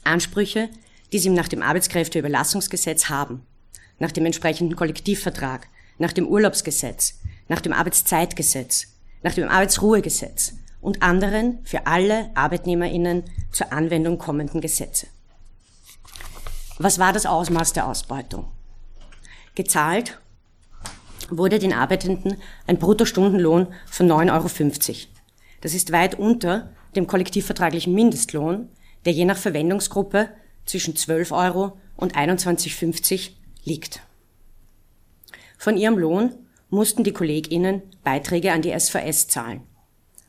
Ansprüche, 0.05 0.69
die 1.13 1.19
sie 1.19 1.31
nach 1.31 1.49
dem 1.49 1.63
Arbeitskräfteüberlassungsgesetz 1.63 3.09
haben, 3.09 3.43
nach 3.99 4.13
dem 4.13 4.27
entsprechenden 4.27 4.77
Kollektivvertrag, 4.77 5.69
nach 5.99 6.13
dem 6.13 6.27
Urlaubsgesetz, 6.27 7.21
nach 7.49 7.61
dem 7.61 7.73
Arbeitszeitgesetz, 7.73 8.89
nach 9.23 9.35
dem 9.35 9.49
Arbeitsruhegesetz 9.49 10.55
und 10.81 11.03
anderen 11.03 11.59
für 11.65 11.87
alle 11.87 12.31
Arbeitnehmerinnen 12.35 13.25
zur 13.53 13.73
Anwendung 13.73 14.19
kommenden 14.19 14.61
Gesetze. 14.61 15.07
Was 16.79 16.99
war 16.99 17.13
das 17.13 17.27
Ausmaß 17.27 17.73
der 17.73 17.89
Ausbeutung? 17.89 18.47
Gezahlt 19.59 20.21
wurde 21.31 21.59
den 21.59 21.73
Arbeitenden 21.73 22.37
ein 22.69 22.79
Bruttostundenlohn 22.79 23.67
von 23.87 24.07
9,50 24.07 24.89
Euro. 24.89 24.97
Das 25.63 25.75
ist 25.75 25.91
weit 25.91 26.17
unter 26.17 26.73
dem 26.95 27.09
kollektivvertraglichen 27.09 27.93
Mindestlohn, 27.93 28.69
der 29.05 29.15
je 29.15 29.25
nach 29.25 29.37
Verwendungsgruppe 29.37 30.29
zwischen 30.65 30.95
12 30.95 31.33
Euro 31.33 31.77
und 31.97 32.17
21,50 32.17 33.31
liegt. 33.65 34.01
Von 35.59 35.77
ihrem 35.77 35.99
Lohn 35.99 36.37
mussten 36.71 37.03
die 37.03 37.13
KollegInnen 37.13 37.83
Beiträge 38.05 38.53
an 38.53 38.63
die 38.63 38.79
SVS 38.79 39.27
zahlen. 39.27 39.63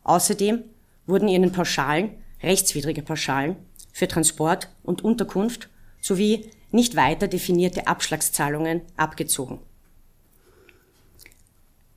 Außerdem 0.04 0.64
wurden 1.06 1.28
ihnen 1.28 1.52
Pauschalen, 1.52 2.16
rechtswidrige 2.42 3.04
Pauschalen, 3.04 3.58
für 3.94 4.08
Transport 4.08 4.70
und 4.82 5.04
Unterkunft 5.04 5.70
sowie 6.02 6.50
nicht 6.72 6.96
weiter 6.96 7.28
definierte 7.28 7.88
Abschlagszahlungen 7.88 8.82
abgezogen. 8.96 9.60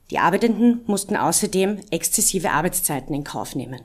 Die 0.09 0.19
Arbeitenden 0.19 0.81
mussten 0.85 1.15
außerdem 1.15 1.79
exzessive 1.89 2.51
Arbeitszeiten 2.51 3.15
in 3.15 3.23
Kauf 3.23 3.55
nehmen. 3.55 3.81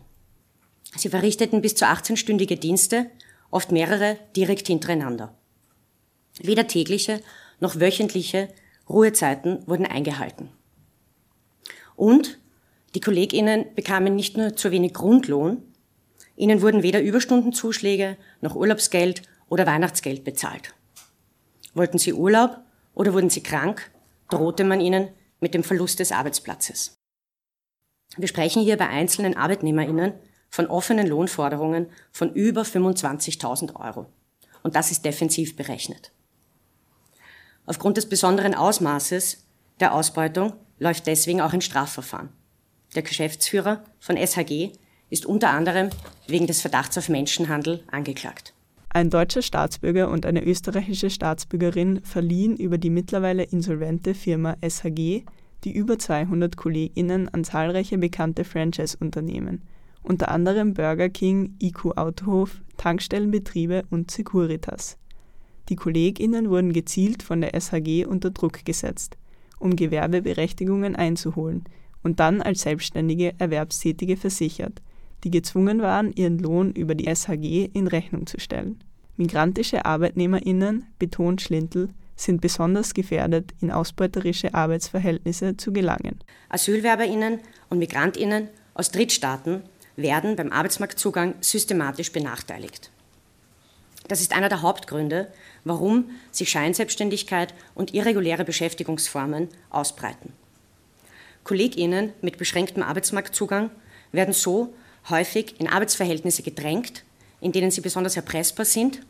Sie 0.97 1.09
verrichteten 1.09 1.63
bis 1.63 1.75
zu 1.75 1.87
18-stündige 1.87 2.59
Dienste, 2.59 3.11
oft 3.51 3.73
mehrere 3.73 4.19
direkt 4.37 4.67
hintereinander. 4.67 5.35
Weder 6.41 6.67
tägliche 6.67 7.21
noch 7.61 7.81
wöchentliche 7.81 8.49
Ruhezeiten 8.89 9.67
wurden 9.67 9.87
eingehalten. 9.87 10.51
Und 11.97 12.39
die 12.95 13.01
KollegInnen 13.01 13.75
bekamen 13.75 14.15
nicht 14.15 14.37
nur 14.37 14.57
zu 14.57 14.71
wenig 14.71 14.95
Grundlohn, 14.95 15.63
ihnen 16.37 16.63
wurden 16.63 16.83
weder 16.83 17.03
Überstundenzuschläge 17.03 18.17
noch 18.41 18.55
Urlaubsgeld 18.55 19.23
oder 19.49 19.67
Weihnachtsgeld 19.67 20.25
bezahlt. 20.25 20.75
Wollten 21.75 21.99
sie 21.99 22.13
Urlaub 22.13 22.59
oder 22.95 23.13
wurden 23.15 23.31
sie 23.31 23.43
krank, 23.43 23.91
drohte 24.31 24.65
man 24.65 24.81
ihnen 24.81 25.09
mit 25.41 25.55
dem 25.55 25.65
Verlust 25.65 26.01
des 26.01 26.13
Arbeitsplatzes. 26.13 26.97
Wir 28.17 28.29
sprechen 28.29 28.63
hier 28.63 28.77
bei 28.77 28.89
einzelnen 28.89 29.37
ArbeitnehmerInnen 29.37 30.15
von 30.51 30.67
offenen 30.67 31.07
Lohnforderungen 31.07 31.91
von 32.11 32.33
über 32.33 32.63
25.000 32.63 33.77
Euro. 33.77 34.07
Und 34.63 34.77
das 34.77 34.91
ist 34.91 35.05
defensiv 35.05 35.57
berechnet. 35.57 36.13
Aufgrund 37.67 37.97
des 37.97 38.09
besonderen 38.09 38.55
Ausmaßes 38.55 39.45
der 39.81 39.95
Ausbeutung 39.95 40.55
läuft 40.79 41.07
deswegen 41.07 41.41
auch 41.41 41.53
ein 41.53 41.61
Strafverfahren. 41.61 42.31
Der 42.95 43.03
Geschäftsführer 43.03 43.85
von 44.01 44.17
SHG 44.17 44.73
ist 45.11 45.27
unter 45.27 45.51
anderem 45.51 45.91
wegen 46.27 46.47
des 46.47 46.61
Verdachts 46.61 46.97
auf 46.99 47.09
Menschenhandel 47.09 47.85
angeklagt. 47.91 48.55
Ein 48.91 49.11
deutscher 49.11 49.43
Staatsbürger 49.43 50.11
und 50.11 50.25
eine 50.27 50.45
österreichische 50.45 51.11
Staatsbürgerin 51.11 52.01
verliehen 52.03 52.57
über 52.57 52.79
die 52.79 52.91
mittlerweile 52.91 53.45
insolvente 53.45 54.15
Firma 54.15 54.57
SHG 54.67 55.25
die 55.65 55.73
über 55.73 55.99
200 55.99 56.57
KollegInnen 56.57 57.29
an 57.29 57.45
zahlreiche 57.45 57.99
bekannte 57.99 58.45
Franchise-Unternehmen, 58.45 59.63
unter 60.03 60.31
anderem 60.31 60.75
Burger 60.75 61.09
King, 61.09 61.57
IQ 61.61 61.97
Autohof, 61.97 62.63
Tankstellenbetriebe 62.77 63.85
und 63.91 64.11
Securitas. 64.11 64.97
Die 65.69 65.77
KollegInnen 65.77 66.49
wurden 66.49 66.73
gezielt 66.73 67.23
von 67.23 67.41
der 67.41 67.59
SHG 67.61 68.07
unter 68.07 68.31
Druck 68.31 68.65
gesetzt, 68.65 69.19
um 69.59 69.77
Gewerbeberechtigungen 69.77 70.97
einzuholen 70.97 71.65
und 72.03 72.21
dann 72.21 72.41
als 72.41 72.63
selbstständige 72.63 73.35
Erwerbstätige 73.39 74.17
versichert, 74.17 74.81
die 75.25 75.31
gezwungen 75.31 75.81
waren, 75.83 76.13
ihren 76.15 76.39
Lohn 76.39 76.73
über 76.73 76.95
die 76.95 77.13
SHG 77.15 77.71
in 77.73 77.87
Rechnung 77.87 78.27
zu 78.27 78.39
stellen. 78.39 78.79
Migrantische 79.17 79.85
ArbeitnehmerInnen, 79.85 80.87
betont 80.99 81.43
Schlintl, 81.43 81.89
sind 82.15 82.41
besonders 82.41 82.95
gefährdet, 82.95 83.53
in 83.61 83.71
ausbeuterische 83.71 84.55
Arbeitsverhältnisse 84.55 85.57
zu 85.57 85.73
gelangen. 85.73 86.19
AsylwerberInnen 86.49 87.41
und 87.69 87.79
MigrantInnen 87.79 88.49
aus 88.75 88.91
Drittstaaten 88.91 89.63
werden 89.97 90.37
beim 90.37 90.53
Arbeitsmarktzugang 90.53 91.35
systematisch 91.41 92.13
benachteiligt. 92.13 92.91
Das 94.07 94.21
ist 94.21 94.35
einer 94.35 94.49
der 94.49 94.63
Hauptgründe, 94.63 95.29
warum 95.65 96.11
sich 96.31 96.51
Scheinselbstständigkeit 96.51 97.53
und 97.75 97.93
irreguläre 97.95 98.45
Beschäftigungsformen 98.45 99.49
ausbreiten. 99.71 100.33
KollegInnen 101.45 102.13
mit 102.23 102.39
beschränktem 102.39 102.83
Arbeitsmarktzugang 102.83 103.71
werden 104.13 104.35
so 104.35 104.75
häufig 105.11 105.55
in 105.59 105.69
Arbeitsverhältnisse 105.69 106.43
gedrängt, 106.43 107.05
in 107.41 107.53
denen 107.53 107.71
sie 107.71 107.81
besonders 107.81 108.17
erpressbar 108.17 108.67
sind 108.67 109.01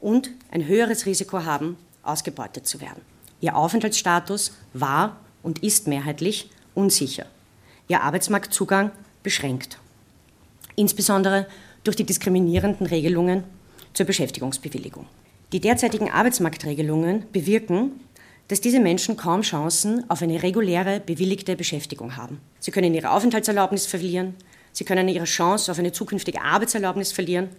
und 0.00 0.30
ein 0.50 0.66
höheres 0.66 1.06
Risiko 1.06 1.44
haben, 1.44 1.76
ausgebeutet 2.02 2.66
zu 2.66 2.80
werden. 2.80 3.02
Ihr 3.40 3.56
Aufenthaltsstatus 3.56 4.52
war 4.72 5.16
und 5.42 5.62
ist 5.62 5.86
mehrheitlich 5.86 6.50
unsicher. 6.74 7.26
Ihr 7.88 8.02
Arbeitsmarktzugang 8.02 8.92
beschränkt. 9.22 9.78
Insbesondere 10.76 11.46
durch 11.84 11.96
die 11.96 12.04
diskriminierenden 12.04 12.86
Regelungen 12.86 13.44
zur 13.92 14.06
Beschäftigungsbewilligung. 14.06 15.06
Die 15.52 15.60
derzeitigen 15.60 16.10
Arbeitsmarktregelungen 16.10 17.24
bewirken, 17.32 18.00
dass 18.48 18.60
diese 18.60 18.80
Menschen 18.80 19.16
kaum 19.16 19.42
Chancen 19.42 20.08
auf 20.08 20.22
eine 20.22 20.42
reguläre, 20.42 21.00
bewilligte 21.00 21.56
Beschäftigung 21.56 22.16
haben. 22.16 22.40
Sie 22.60 22.70
können 22.70 22.94
ihre 22.94 23.10
Aufenthaltserlaubnis 23.10 23.86
verlieren, 23.86 24.34
sie 24.72 24.84
können 24.84 25.08
ihre 25.08 25.24
Chance 25.24 25.70
auf 25.70 25.78
eine 25.78 25.92
zukünftige 25.92 26.42
Arbeitserlaubnis 26.42 27.12
verlieren 27.12 27.50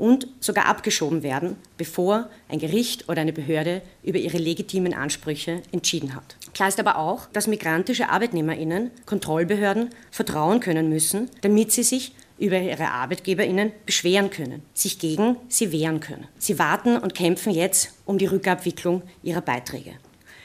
und 0.00 0.26
sogar 0.40 0.64
abgeschoben 0.64 1.22
werden, 1.22 1.56
bevor 1.76 2.30
ein 2.48 2.58
Gericht 2.58 3.08
oder 3.10 3.20
eine 3.20 3.34
Behörde 3.34 3.82
über 4.02 4.18
ihre 4.18 4.38
legitimen 4.38 4.94
Ansprüche 4.94 5.62
entschieden 5.72 6.14
hat. 6.14 6.36
Klar 6.54 6.68
ist 6.68 6.80
aber 6.80 6.96
auch, 6.96 7.26
dass 7.34 7.46
migrantische 7.46 8.08
Arbeitnehmerinnen 8.08 8.90
Kontrollbehörden 9.04 9.90
vertrauen 10.10 10.60
können 10.60 10.88
müssen, 10.88 11.28
damit 11.42 11.72
sie 11.72 11.82
sich 11.82 12.12
über 12.38 12.58
ihre 12.58 12.88
Arbeitgeberinnen 12.88 13.72
beschweren 13.84 14.30
können, 14.30 14.62
sich 14.72 14.98
gegen 14.98 15.36
sie 15.48 15.70
wehren 15.70 16.00
können. 16.00 16.26
Sie 16.38 16.58
warten 16.58 16.96
und 16.96 17.14
kämpfen 17.14 17.52
jetzt 17.52 17.92
um 18.06 18.16
die 18.16 18.26
Rückabwicklung 18.26 19.02
ihrer 19.22 19.42
Beiträge. 19.42 19.92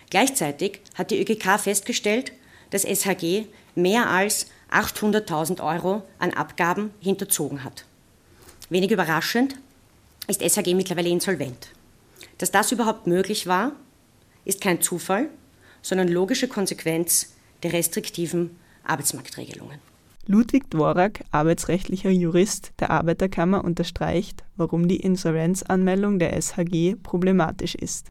Gleichzeitig 0.10 0.82
hat 0.95 1.12
die 1.12 1.21
ÖGK 1.21 1.58
festgestellt, 1.60 2.34
dass 2.71 2.84
SHG 2.84 3.45
mehr 3.75 4.10
als 4.10 4.47
800.000 4.75 5.63
Euro 5.63 6.03
an 6.19 6.31
Abgaben 6.31 6.91
hinterzogen 6.99 7.63
hat. 7.63 7.85
Wenig 8.69 8.91
überraschend 8.91 9.55
ist 10.27 10.41
SHG 10.41 10.73
mittlerweile 10.73 11.09
insolvent. 11.09 11.69
Dass 12.38 12.51
das 12.51 12.73
überhaupt 12.73 13.07
möglich 13.07 13.47
war, 13.47 13.71
ist 14.43 14.59
kein 14.59 14.81
Zufall, 14.81 15.29
sondern 15.81 16.09
logische 16.09 16.49
Konsequenz 16.49 17.33
der 17.63 17.71
restriktiven 17.71 18.57
Arbeitsmarktregelungen. 18.83 19.79
Ludwig 20.27 20.69
Dvorak, 20.71 21.23
arbeitsrechtlicher 21.31 22.09
Jurist 22.09 22.73
der 22.79 22.89
Arbeiterkammer, 22.89 23.63
unterstreicht, 23.63 24.43
warum 24.57 24.88
die 24.88 24.97
Insolvenzanmeldung 24.97 26.19
der 26.19 26.41
SHG 26.41 26.95
problematisch 27.01 27.75
ist. 27.75 28.07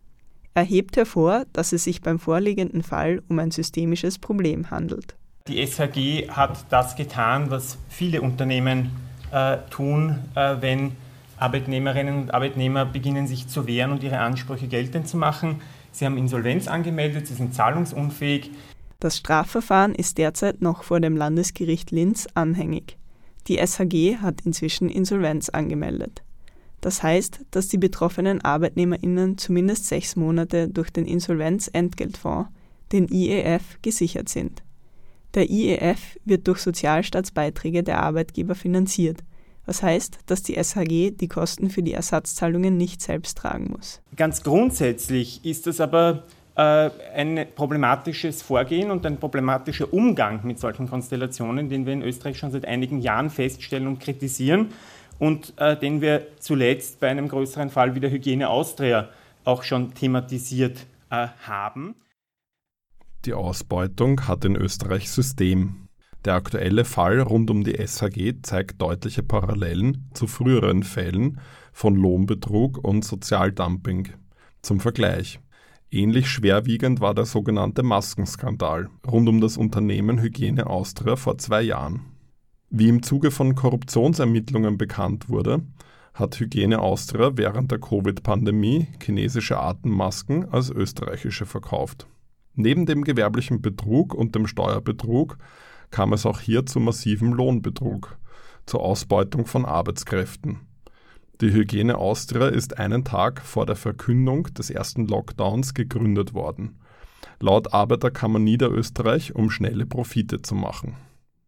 Er 0.55 0.63
hebt 0.63 0.97
hervor, 0.97 1.45
dass 1.53 1.73
es 1.73 1.85
sich 1.85 2.01
beim 2.01 2.21
vorliegenden 2.21 2.85
Fall 2.85 3.21
um 3.29 3.41
ein 3.41 3.51
systemisches 3.51 4.19
Problem 4.19 4.71
handelt. 4.71 5.17
Die 5.47 5.63
SHG 5.67 6.31
hat 6.31 6.65
das 6.71 6.97
getan, 6.97 7.51
was 7.51 7.77
viele 7.91 8.23
Unternehmen 8.23 8.93
äh, 9.31 9.59
tun, 9.69 10.21
äh, 10.35 10.57
wenn 10.61 10.93
Arbeitnehmerinnen 11.37 12.23
und 12.23 12.33
Arbeitnehmer 12.33 12.87
beginnen, 12.87 13.27
sich 13.27 13.47
zu 13.47 13.67
wehren 13.67 13.93
und 13.93 14.03
ihre 14.03 14.21
Ansprüche 14.21 14.69
geltend 14.69 15.07
zu 15.07 15.19
machen. 15.19 15.61
Sie 15.93 16.07
haben 16.07 16.17
Insolvenz 16.17 16.67
angemeldet, 16.67 17.27
sie 17.27 17.35
sind 17.35 17.55
zahlungsunfähig. 17.55 18.53
Das 19.01 19.19
Strafverfahren 19.19 19.95
ist 19.95 20.17
derzeit 20.17 20.63
noch 20.63 20.83
vor 20.83 21.01
dem 21.01 21.15
Landesgericht 21.15 21.91
Linz 21.91 22.27
anhängig. 22.33 22.97
Die 23.47 23.59
SHG 23.59 24.23
hat 24.23 24.41
inzwischen 24.47 24.89
Insolvenz 24.89 25.51
angemeldet. 25.51 26.23
Das 26.81 27.03
heißt, 27.03 27.41
dass 27.51 27.69
die 27.69 27.77
betroffenen 27.77 28.43
ArbeitnehmerInnen 28.43 29.37
zumindest 29.37 29.89
sechs 29.89 30.17
Monate 30.17 30.71
durch 30.71 30.89
den 30.89 31.05
Insolvenzentgeltfonds, 31.05 32.49
den 32.93 33.09
IEF, 33.09 33.77
gesichert 33.83 34.31
sind. 34.31 34.63
Der 35.35 35.51
IEF 35.51 36.19
wird 36.25 36.47
durch 36.47 36.61
Sozialstaatsbeiträge 36.61 37.83
der 37.83 38.01
Arbeitgeber 38.03 38.55
finanziert, 38.55 39.25
was 39.67 39.83
heißt, 39.83 40.19
dass 40.27 40.43
die 40.43 40.55
SHG 40.55 41.11
die 41.11 41.29
Kosten 41.29 41.71
für 41.71 41.83
die 41.83 41.93
Ersatzzahlungen 41.93 42.77
nicht 42.77 43.03
selbst 43.03 43.39
tragen 43.39 43.73
muss. 43.77 44.01
Ganz 44.17 44.43
grundsätzlich 44.43 45.45
ist 45.45 45.67
das 45.67 45.81
aber 45.81 46.25
äh, 46.57 46.91
ein 47.15 47.47
problematisches 47.57 48.43
Vorgehen 48.43 48.93
und 48.93 49.05
ein 49.07 49.17
problematischer 49.19 49.93
Umgang 49.93 50.41
mit 50.45 50.61
solchen 50.61 50.89
Konstellationen, 50.89 51.69
den 51.69 51.85
wir 51.85 51.93
in 51.93 52.03
Österreich 52.03 52.39
schon 52.39 52.53
seit 52.53 52.65
einigen 52.65 53.01
Jahren 53.01 53.29
feststellen 53.29 53.89
und 53.89 53.99
kritisieren 53.99 54.69
und 55.19 55.55
äh, 55.57 55.77
den 55.77 56.01
wir 56.01 56.29
zuletzt 56.39 57.01
bei 57.01 57.09
einem 57.09 57.27
größeren 57.27 57.71
Fall 57.71 57.97
wie 57.97 58.01
der 58.01 58.11
Hygiene 58.11 58.49
Austria 58.49 59.09
auch 59.45 59.65
schon 59.65 59.95
thematisiert 59.95 60.87
äh, 61.11 61.27
haben. 61.47 61.97
Die 63.25 63.33
Ausbeutung 63.33 64.29
hat 64.29 64.45
in 64.45 64.55
Österreich 64.55 65.11
System. 65.11 65.89
Der 66.27 66.35
aktuelle 66.35 66.85
Fall 66.85 67.21
rund 67.21 67.51
um 67.51 67.65
die 67.65 67.75
SHG 67.75 68.43
zeigt 68.43 68.83
deutliche 68.83 69.23
Parallelen 69.23 70.11
zu 70.13 70.27
früheren 70.27 70.83
Fällen 70.83 71.41
von 71.73 71.95
Lohnbetrug 71.95 72.85
und 72.85 73.03
Sozialdumping. 73.03 74.09
Zum 74.61 74.79
Vergleich. 74.79 75.41
Ähnlich 75.91 76.29
schwerwiegend 76.29 77.01
war 77.01 77.15
der 77.15 77.25
sogenannte 77.25 77.83
Maskenskandal 77.83 78.91
rund 79.07 79.29
um 79.29 79.41
das 79.41 79.57
Unternehmen 79.57 80.21
Hygiene 80.21 80.67
Austria 80.67 81.17
vor 81.17 81.39
zwei 81.39 81.63
Jahren. 81.63 82.03
Wie 82.69 82.89
im 82.89 83.03
Zuge 83.03 83.31
von 83.31 83.55
Korruptionsermittlungen 83.55 84.77
bekannt 84.77 85.31
wurde, 85.31 85.63
hat 86.13 86.39
Hygiene 86.39 86.79
Austria 86.79 87.31
während 87.37 87.71
der 87.71 87.81
Covid-Pandemie 87.81 88.89
chinesische 89.03 89.59
Atemmasken 89.59 90.47
als 90.51 90.69
österreichische 90.69 91.47
verkauft. 91.47 92.07
Neben 92.55 92.87
dem 92.87 93.05
gewerblichen 93.05 93.61
Betrug 93.61 94.15
und 94.15 94.35
dem 94.35 94.47
Steuerbetrug 94.47 95.39
kam 95.91 96.13
es 96.13 96.27
auch 96.27 96.41
hier 96.41 96.67
zu 96.67 96.81
massivem 96.81 97.33
Lohnbetrug, 97.33 98.17
zur 98.67 98.81
Ausbeutung 98.81 99.47
von 99.47 99.65
Arbeitskräften. 99.65 100.61
Die 101.41 101.53
Hygiene 101.53 101.99
Austria 101.99 102.49
ist 102.49 102.79
einen 102.79 103.05
Tag 103.05 103.41
vor 103.43 103.67
der 103.67 103.77
Verkündung 103.77 104.45
des 104.55 104.71
ersten 104.71 105.07
Lockdowns 105.07 105.75
gegründet 105.75 106.33
worden. 106.33 106.79
Laut 107.41 107.75
Arbeiterkammer 107.75 108.39
Niederösterreich, 108.39 109.35
um 109.35 109.51
schnelle 109.51 109.85
Profite 109.85 110.43
zu 110.43 110.55
machen. 110.55 110.97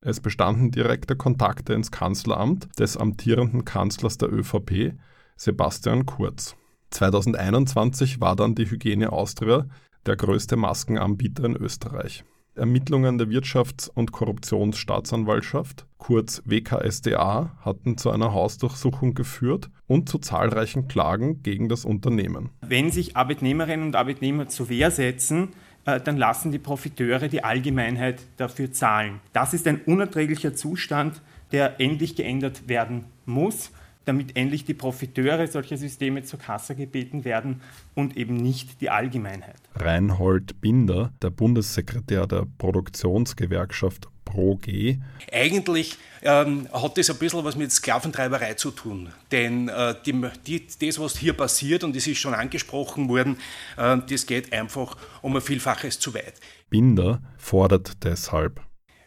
Es 0.01 0.21
bestanden 0.21 0.73
direkte 0.73 1.16
Kontakte 1.16 1.73
ins 1.73 1.90
Kanzleramt 1.92 2.69
des 2.79 2.97
amtierenden 2.97 3.64
Kanzlers 3.64 4.19
der 4.19 4.33
ÖVP, 4.33 4.95
Sebastian 5.37 6.07
Kurz. 6.07 6.57
2021 6.90 8.21
war 8.21 8.37
dann 8.37 8.55
die 8.55 8.71
Hygiene 8.71 9.12
Austria 9.12 9.66
der 10.07 10.16
größte 10.16 10.57
Maskenanbieter 10.57 11.45
in 11.45 11.57
Österreich. 11.57 12.25
Ermittlungen 12.57 13.19
der 13.19 13.29
Wirtschafts- 13.29 13.90
und 13.92 14.12
Korruptionsstaatsanwaltschaft, 14.12 15.87
kurz 15.99 16.42
WKSDA, 16.47 17.57
hatten 17.61 17.99
zu 17.99 18.11
einer 18.11 18.33
Hausdurchsuchung 18.33 19.14
geführt 19.14 19.71
und 19.87 20.09
zu 20.09 20.19
zahlreichen 20.19 20.88
Klagen 20.88 21.42
gegen 21.42 21.69
das 21.69 21.85
Unternehmen. 21.85 22.51
Wenn 22.62 22.90
sich 22.90 23.16
Arbeitnehmerinnen 23.16 23.87
und 23.87 23.97
Arbeitnehmer 23.97 24.49
zur 24.49 24.71
Wehr 24.71 24.90
setzen, 24.90 25.51
äh, 25.85 26.01
dann 26.01 26.16
lassen 26.16 26.51
die 26.51 26.59
Profiteure 26.59 27.29
die 27.29 27.45
Allgemeinheit 27.45 28.23
dafür 28.38 28.73
zahlen. 28.73 29.21
Das 29.35 29.53
ist 29.53 29.66
ein 29.66 29.83
unerträglicher 29.83 30.55
Zustand, 30.55 31.21
der 31.53 31.81
endlich 31.81 32.16
geändert 32.16 32.69
werden 32.69 33.05
muss 33.27 33.71
damit 34.07 34.37
endlich 34.37 34.64
die 34.64 34.75
Profiteure 34.75 35.47
solcher 35.47 35.77
Systeme 35.77 36.23
zur 36.23 36.38
Kasse 36.38 36.75
gebeten 36.75 37.25
werden 37.25 37.61
und 37.95 38.16
eben 38.16 38.37
nicht 38.37 38.81
die 38.81 38.88
Allgemeinheit. 38.88 39.57
Reinhold 39.75 40.61
Binder, 40.61 41.12
der 41.21 41.31
Bundessekretär 41.31 42.27
der 42.27 42.47
Produktionsgewerkschaft 42.59 44.09
ProG. 44.25 44.99
Eigentlich 45.33 45.97
ähm, 46.23 46.69
hat 46.73 46.99
das 46.99 47.11
ein 47.11 47.16
bisschen 47.16 47.45
was 47.45 47.57
mit 47.57 47.73
Sklaventreiberei 47.73 48.55
zu 48.55 48.71
tun. 48.71 49.12
Denn 49.33 49.69
äh, 49.69 49.95
die, 50.05 50.29
die, 50.47 50.66
das, 50.81 50.99
was 50.99 51.16
hier 51.16 51.33
passiert, 51.33 51.85
und 51.85 51.97
es 51.97 52.07
ist 52.07 52.19
schon 52.19 52.35
angesprochen 52.35 53.09
worden, 53.09 53.38
äh, 53.77 53.99
das 54.09 54.27
geht 54.27 54.53
einfach 54.53 54.97
um 55.23 55.35
ein 55.37 55.42
Vielfaches 55.42 55.99
zu 55.99 56.14
weit. 56.14 56.35
Binder 56.71 57.23
fordert 57.38 58.05
deshalb. 58.05 58.61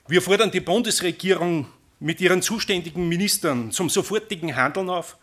Wir 0.07 0.21
fordern 0.21 0.51
die 0.51 0.61
Bundesregierung 0.61 1.67
mit 1.99 2.21
ihren 2.21 2.41
zuständigen 2.41 3.07
Ministern 3.07 3.71
zum 3.71 3.89
sofortigen 3.89 4.55
Handeln 4.55 4.89
auf, 4.89 5.17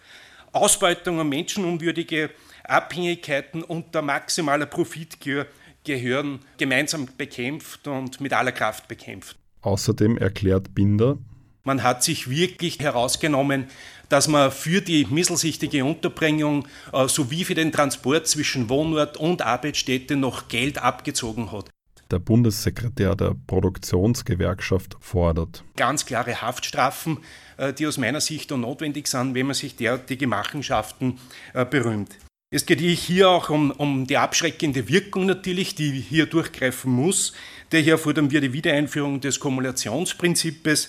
Ausbeutung 0.52 1.18
und 1.18 1.28
menschenunwürdige 1.28 2.30
Abhängigkeiten 2.64 3.62
unter 3.62 4.02
maximaler 4.02 4.66
Profitgier 4.66 5.46
gehören 5.84 6.40
gemeinsam 6.58 7.08
bekämpft 7.16 7.86
und 7.86 8.20
mit 8.20 8.32
aller 8.32 8.52
Kraft 8.52 8.88
bekämpft. 8.88 9.36
Außerdem 9.62 10.18
erklärt 10.18 10.74
Binder, 10.74 11.18
man 11.62 11.82
hat 11.82 12.02
sich 12.04 12.30
wirklich 12.30 12.78
herausgenommen, 12.78 13.66
dass 14.08 14.28
man 14.28 14.52
für 14.52 14.80
die 14.80 15.04
misselsichtige 15.06 15.84
Unterbringung 15.84 16.68
äh, 16.92 17.08
sowie 17.08 17.44
für 17.44 17.54
den 17.54 17.72
Transport 17.72 18.28
zwischen 18.28 18.68
Wohnort 18.68 19.16
und 19.16 19.42
Arbeitsstätte 19.42 20.14
noch 20.16 20.48
Geld 20.48 20.78
abgezogen 20.78 21.50
hat 21.50 21.70
der 22.10 22.18
Bundessekretär 22.18 23.14
der 23.14 23.34
Produktionsgewerkschaft 23.46 24.96
fordert. 25.00 25.64
Ganz 25.76 26.06
klare 26.06 26.40
Haftstrafen, 26.40 27.18
äh, 27.56 27.72
die 27.72 27.86
aus 27.86 27.98
meiner 27.98 28.20
Sicht 28.20 28.50
notwendig 28.50 29.08
sind, 29.08 29.34
wenn 29.34 29.46
man 29.46 29.54
sich 29.54 29.76
derartige 29.76 30.26
Machenschaften 30.26 31.18
äh, 31.54 31.64
berühmt. 31.64 32.16
Es 32.50 32.64
geht 32.64 32.80
hier 32.80 33.28
auch 33.28 33.50
um, 33.50 33.72
um, 33.72 34.06
die 34.06 34.16
abschreckende 34.16 34.88
Wirkung 34.88 35.26
natürlich, 35.26 35.74
die 35.74 35.90
hier 35.90 36.26
durchgreifen 36.26 36.92
muss. 36.92 37.32
Daher 37.70 37.98
fordern 37.98 38.30
wir 38.30 38.40
die 38.40 38.52
Wiedereinführung 38.52 39.20
des 39.20 39.40
Kumulationsprinzips. 39.40 40.88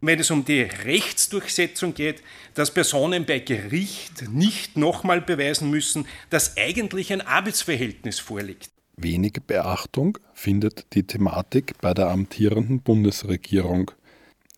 Wenn 0.00 0.20
es 0.20 0.30
um 0.30 0.44
die 0.44 0.62
Rechtsdurchsetzung 0.62 1.94
geht, 1.94 2.22
dass 2.54 2.72
Personen 2.72 3.24
bei 3.24 3.40
Gericht 3.40 4.28
nicht 4.28 4.76
nochmal 4.76 5.20
beweisen 5.20 5.68
müssen, 5.68 6.06
dass 6.30 6.56
eigentlich 6.56 7.12
ein 7.12 7.22
Arbeitsverhältnis 7.22 8.20
vorliegt. 8.20 8.73
Wenig 8.96 9.38
Beachtung 9.46 10.18
findet 10.34 10.86
die 10.94 11.04
Thematik 11.04 11.74
bei 11.80 11.94
der 11.94 12.10
amtierenden 12.10 12.80
Bundesregierung. 12.80 13.90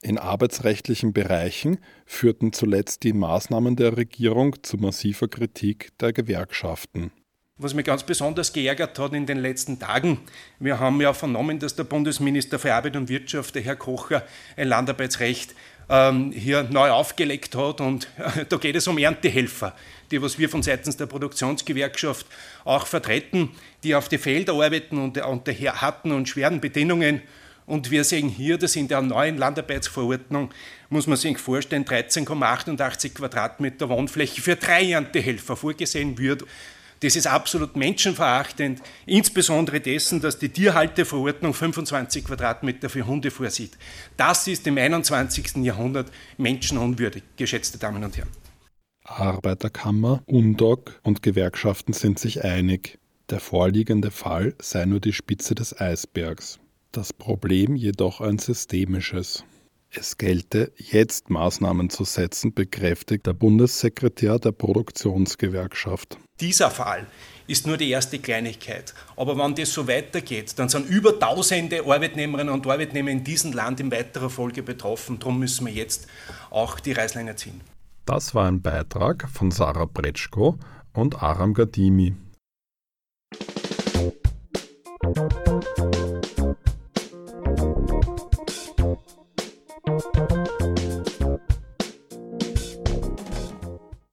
In 0.03 0.19
arbeitsrechtlichen 0.19 1.15
Bereichen 1.15 1.79
führten 2.05 2.53
zuletzt 2.53 3.03
die 3.03 3.15
Maßnahmen 3.15 3.77
der 3.77 3.97
Regierung 3.97 4.63
zu 4.63 4.77
massiver 4.77 5.29
Kritik 5.29 5.91
der 5.99 6.13
Gewerkschaften. 6.13 7.13
Was 7.59 7.73
mich 7.73 7.87
ganz 7.87 8.03
besonders 8.03 8.53
geärgert 8.53 8.99
hat 8.99 9.15
in 9.15 9.25
den 9.25 9.39
letzten 9.39 9.79
Tagen, 9.79 10.21
wir 10.59 10.79
haben 10.79 11.01
ja 11.01 11.15
vernommen, 11.15 11.59
dass 11.59 11.75
der 11.75 11.85
Bundesminister 11.85 12.59
für 12.59 12.75
Arbeit 12.75 12.97
und 12.97 13.09
Wirtschaft, 13.09 13.55
der 13.55 13.63
Herr 13.63 13.77
Kocher, 13.77 14.23
ein 14.59 14.69
Landarbeitsrecht 14.69 15.55
ähm, 15.89 16.33
hier 16.33 16.65
neu 16.65 16.91
aufgelegt 16.91 17.55
hat. 17.55 17.81
Und 17.81 18.09
äh, 18.19 18.45
da 18.49 18.57
geht 18.57 18.77
es 18.77 18.87
um 18.87 18.99
Erntehelfer, 18.99 19.75
die 20.11 20.21
was 20.21 20.39
wir 20.39 20.49
von 20.49 20.63
seitens 20.63 20.97
der 20.97 21.07
Produktionsgewerkschaft 21.07 22.27
auch 22.65 22.87
vertreten, 22.87 23.51
die 23.83 23.95
auf 23.95 24.09
die 24.09 24.19
Felder 24.19 24.55
arbeiten 24.55 24.99
und 24.99 25.19
unter 25.19 25.53
harten 25.53 26.13
und 26.13 26.29
schweren 26.29 26.61
Bedingungen 26.61 27.23
und 27.67 27.91
wir 27.91 28.05
sehen 28.05 28.29
hier, 28.29 28.59
dass 28.59 28.77
in 28.77 28.87
der 28.87 29.03
neuen 29.03 29.39
Landarbeitsverordnung, 29.39 30.51
muss 30.89 31.09
man 31.09 31.17
sich 31.17 31.37
vorstellen, 31.39 31.85
13,88 31.85 33.13
Quadratmeter 33.13 33.89
Wohnfläche 33.89 34.41
für 34.41 34.55
drei 34.55 34.93
Erntehelfer 34.93 35.57
vorgesehen 35.57 36.17
wird. 36.17 36.45
Das 37.01 37.17
ist 37.17 37.27
absolut 37.27 37.77
menschenverachtend, 37.77 38.81
insbesondere 39.05 39.81
dessen, 39.81 40.21
dass 40.21 40.39
die 40.39 40.49
Tierhalteverordnung 40.49 41.55
25 41.55 42.25
Quadratmeter 42.25 42.89
für 42.89 43.07
Hunde 43.07 43.31
vorsieht. 43.31 43.77
Das 44.17 44.47
ist 44.47 44.67
im 44.67 44.79
21. 44.79 45.57
Jahrhundert 45.57 46.11
menschenunwürdig, 46.39 47.23
geschätzte 47.37 47.79
Damen 47.79 48.03
und 48.03 48.17
Herren. 48.17 48.31
Arbeiterkammer, 49.05 50.23
UNDOC 50.27 51.01
und 51.03 51.23
Gewerkschaften 51.23 51.93
sind 51.93 52.19
sich 52.19 52.45
einig. 52.45 52.99
Der 53.31 53.41
vorliegende 53.41 54.11
Fall 54.11 54.55
sei 54.61 54.85
nur 54.85 55.01
die 55.01 55.13
Spitze 55.13 55.55
des 55.55 55.79
Eisbergs 55.79 56.59
das 56.97 57.13
Problem 57.13 57.77
jedoch 57.77 58.21
ein 58.23 58.39
systemisches. 58.39 59.45
Es 59.99 60.19
gelte, 60.19 60.73
jetzt 60.77 61.31
Maßnahmen 61.31 61.89
zu 61.89 62.05
setzen, 62.05 62.53
bekräftigt 62.53 63.27
der 63.27 63.33
Bundessekretär 63.33 64.39
der 64.39 64.53
Produktionsgewerkschaft. 64.53 66.19
Dieser 66.39 66.71
Fall 66.71 67.07
ist 67.47 67.67
nur 67.67 67.79
die 67.79 67.89
erste 67.89 68.19
Kleinigkeit. 68.19 68.93
Aber 69.17 69.39
wenn 69.39 69.55
das 69.55 69.73
so 69.73 69.89
weitergeht, 69.89 70.59
dann 70.59 70.69
sind 70.69 70.87
über 70.91 71.19
tausende 71.19 71.83
Arbeitnehmerinnen 71.87 72.53
und 72.53 72.67
Arbeitnehmer 72.67 73.11
in 73.11 73.25
diesem 73.25 73.55
Land 73.55 73.81
in 73.81 73.91
weiterer 73.91 74.29
Folge 74.29 74.63
betroffen. 74.63 75.19
Darum 75.19 75.39
müssen 75.39 75.65
wir 75.67 75.73
jetzt 75.73 76.09
auch 76.51 76.79
die 76.79 76.93
Reißleine 76.93 77.35
ziehen. 77.37 77.63
Das 78.05 78.35
war 78.35 78.47
ein 78.47 78.61
Beitrag 78.61 79.27
von 79.31 79.51
Sarah 79.51 79.87
Bretschko 79.87 80.59
und 80.93 81.23
Aram 81.23 81.55
Gadimi. 81.55 82.15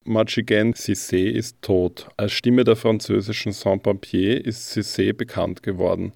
Machigen 0.06 0.74
Cissé 0.74 1.30
ist 1.30 1.62
tot. 1.62 2.08
Als 2.18 2.34
Stimme 2.34 2.64
der 2.64 2.76
französischen 2.76 3.52
Sans-Papier 3.52 4.46
ist 4.46 4.72
Cissé 4.72 5.14
bekannt 5.14 5.64
geworden. 5.64 6.14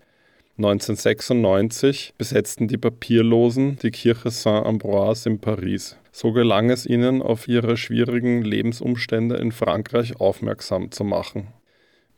1996 0.58 2.14
besetzten 2.18 2.68
die 2.68 2.78
Papierlosen 2.78 3.78
die 3.80 3.92
Kirche 3.92 4.30
Saint-Ambroise 4.30 5.30
in 5.30 5.40
Paris. 5.40 5.98
So 6.12 6.32
gelang 6.32 6.70
es 6.70 6.86
ihnen, 6.86 7.22
auf 7.22 7.48
ihre 7.48 7.76
schwierigen 7.76 8.44
Lebensumstände 8.44 9.36
in 9.36 9.52
Frankreich 9.52 10.20
aufmerksam 10.20 10.92
zu 10.92 11.04
machen. 11.04 11.48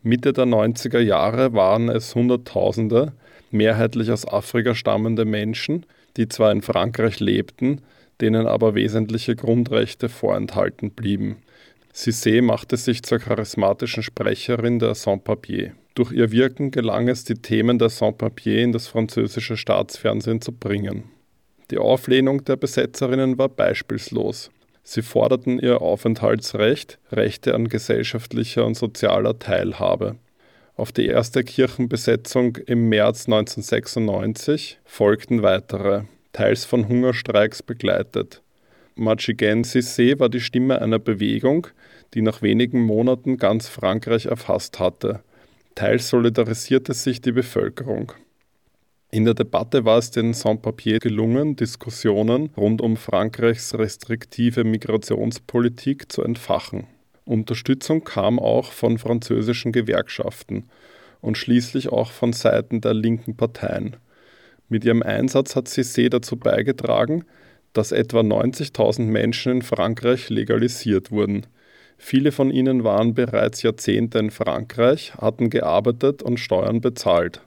Mitte 0.03 0.33
der 0.33 0.45
90er 0.45 0.99
Jahre 0.99 1.53
waren 1.53 1.89
es 1.89 2.15
Hunderttausende, 2.15 3.13
mehrheitlich 3.51 4.11
aus 4.11 4.27
Afrika 4.27 4.75
stammende 4.75 5.25
Menschen, 5.25 5.85
die 6.17 6.27
zwar 6.27 6.51
in 6.51 6.61
Frankreich 6.61 7.19
lebten, 7.19 7.81
denen 8.21 8.47
aber 8.47 8.75
wesentliche 8.75 9.35
Grundrechte 9.35 10.09
vorenthalten 10.09 10.91
blieben. 10.91 11.37
Cissé 11.93 12.41
machte 12.41 12.77
sich 12.77 13.03
zur 13.03 13.19
charismatischen 13.19 14.03
Sprecherin 14.03 14.79
der 14.79 14.95
Sans-Papier. 14.95 15.73
Durch 15.95 16.11
ihr 16.11 16.31
Wirken 16.31 16.71
gelang 16.71 17.07
es, 17.09 17.23
die 17.23 17.35
Themen 17.35 17.79
der 17.79 17.89
Sans-Papier 17.89 18.63
in 18.63 18.71
das 18.71 18.87
französische 18.87 19.57
Staatsfernsehen 19.57 20.41
zu 20.41 20.51
bringen. 20.51 21.05
Die 21.71 21.77
Auflehnung 21.77 22.43
der 22.45 22.55
Besetzerinnen 22.55 23.37
war 23.37 23.49
beispielslos. 23.49 24.49
Sie 24.83 25.01
forderten 25.01 25.59
ihr 25.59 25.81
Aufenthaltsrecht, 25.81 26.99
Rechte 27.11 27.53
an 27.53 27.67
gesellschaftlicher 27.67 28.65
und 28.65 28.75
sozialer 28.75 29.37
Teilhabe. 29.37 30.15
Auf 30.79 30.93
die 30.93 31.07
erste 31.07 31.43
Kirchenbesetzung 31.43 32.55
im 32.55 32.87
März 32.87 33.25
1996 33.25 34.79
folgten 34.85 35.41
weitere, 35.43 36.03
teils 36.31 36.63
von 36.63 36.87
Hungerstreiks 36.87 37.61
begleitet. 37.61 38.41
Machigen 38.95 39.65
Cissé 39.65 40.17
war 40.21 40.29
die 40.29 40.39
Stimme 40.39 40.81
einer 40.81 40.97
Bewegung, 40.97 41.67
die 42.13 42.21
nach 42.21 42.41
wenigen 42.41 42.79
Monaten 42.79 43.35
ganz 43.35 43.67
Frankreich 43.67 44.27
erfasst 44.27 44.79
hatte. 44.79 45.19
Teils 45.75 46.07
solidarisierte 46.07 46.93
sich 46.93 47.19
die 47.19 47.33
Bevölkerung. 47.33 48.13
In 49.11 49.25
der 49.25 49.33
Debatte 49.33 49.83
war 49.83 49.97
es 49.97 50.11
den 50.11 50.33
Sans-Papier 50.33 50.99
gelungen, 50.99 51.57
Diskussionen 51.57 52.51
rund 52.55 52.81
um 52.81 52.95
Frankreichs 52.95 53.77
restriktive 53.77 54.63
Migrationspolitik 54.63 56.09
zu 56.09 56.23
entfachen. 56.23 56.87
Unterstützung 57.29 58.03
kam 58.03 58.39
auch 58.39 58.71
von 58.71 58.97
französischen 58.97 59.71
Gewerkschaften 59.71 60.67
und 61.21 61.37
schließlich 61.37 61.89
auch 61.89 62.09
von 62.09 62.33
Seiten 62.33 62.81
der 62.81 62.95
linken 62.95 63.37
Parteien. 63.37 63.97
Mit 64.67 64.83
ihrem 64.83 65.03
Einsatz 65.03 65.55
hat 65.55 65.67
Cissé 65.67 66.09
dazu 66.09 66.37
beigetragen, 66.37 67.25
dass 67.73 67.91
etwa 67.91 68.21
90.000 68.21 69.03
Menschen 69.03 69.51
in 69.51 69.61
Frankreich 69.61 70.29
legalisiert 70.29 71.11
wurden. 71.11 71.45
Viele 71.99 72.31
von 72.31 72.49
ihnen 72.49 72.83
waren 72.83 73.13
bereits 73.13 73.61
Jahrzehnte 73.61 74.17
in 74.17 74.31
Frankreich, 74.31 75.13
hatten 75.13 75.51
gearbeitet 75.51 76.23
und 76.23 76.39
Steuern 76.39 76.81
bezahlt. 76.81 77.41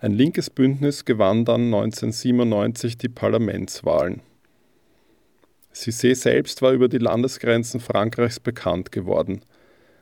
Ein 0.00 0.12
linkes 0.12 0.50
Bündnis 0.50 1.04
gewann 1.04 1.44
dann 1.44 1.66
1997 1.66 2.98
die 2.98 3.08
Parlamentswahlen. 3.08 4.22
Cissé 5.74 6.14
selbst 6.14 6.62
war 6.62 6.72
über 6.72 6.88
die 6.88 6.98
Landesgrenzen 6.98 7.80
Frankreichs 7.80 8.40
bekannt 8.40 8.92
geworden. 8.92 9.42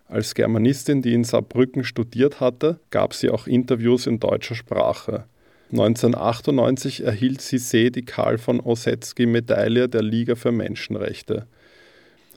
Als 0.07 0.35
Germanistin, 0.35 1.02
die 1.02 1.12
in 1.12 1.24
Saarbrücken 1.24 1.85
studiert 1.85 2.40
hatte, 2.40 2.81
gab 2.90 3.12
sie 3.12 3.28
auch 3.28 3.46
Interviews 3.46 4.07
in 4.07 4.20
deutscher 4.20 4.54
Sprache. 4.54 5.24
1998 5.70 7.04
erhielt 7.04 7.40
Cissé 7.40 7.90
die 7.90 8.04
Karl 8.04 8.38
von 8.38 8.61
Ossetsky-Medaille 8.61 9.88
der 9.88 10.02
Liga 10.02 10.35
für 10.35 10.50
Menschenrechte. 10.50 11.46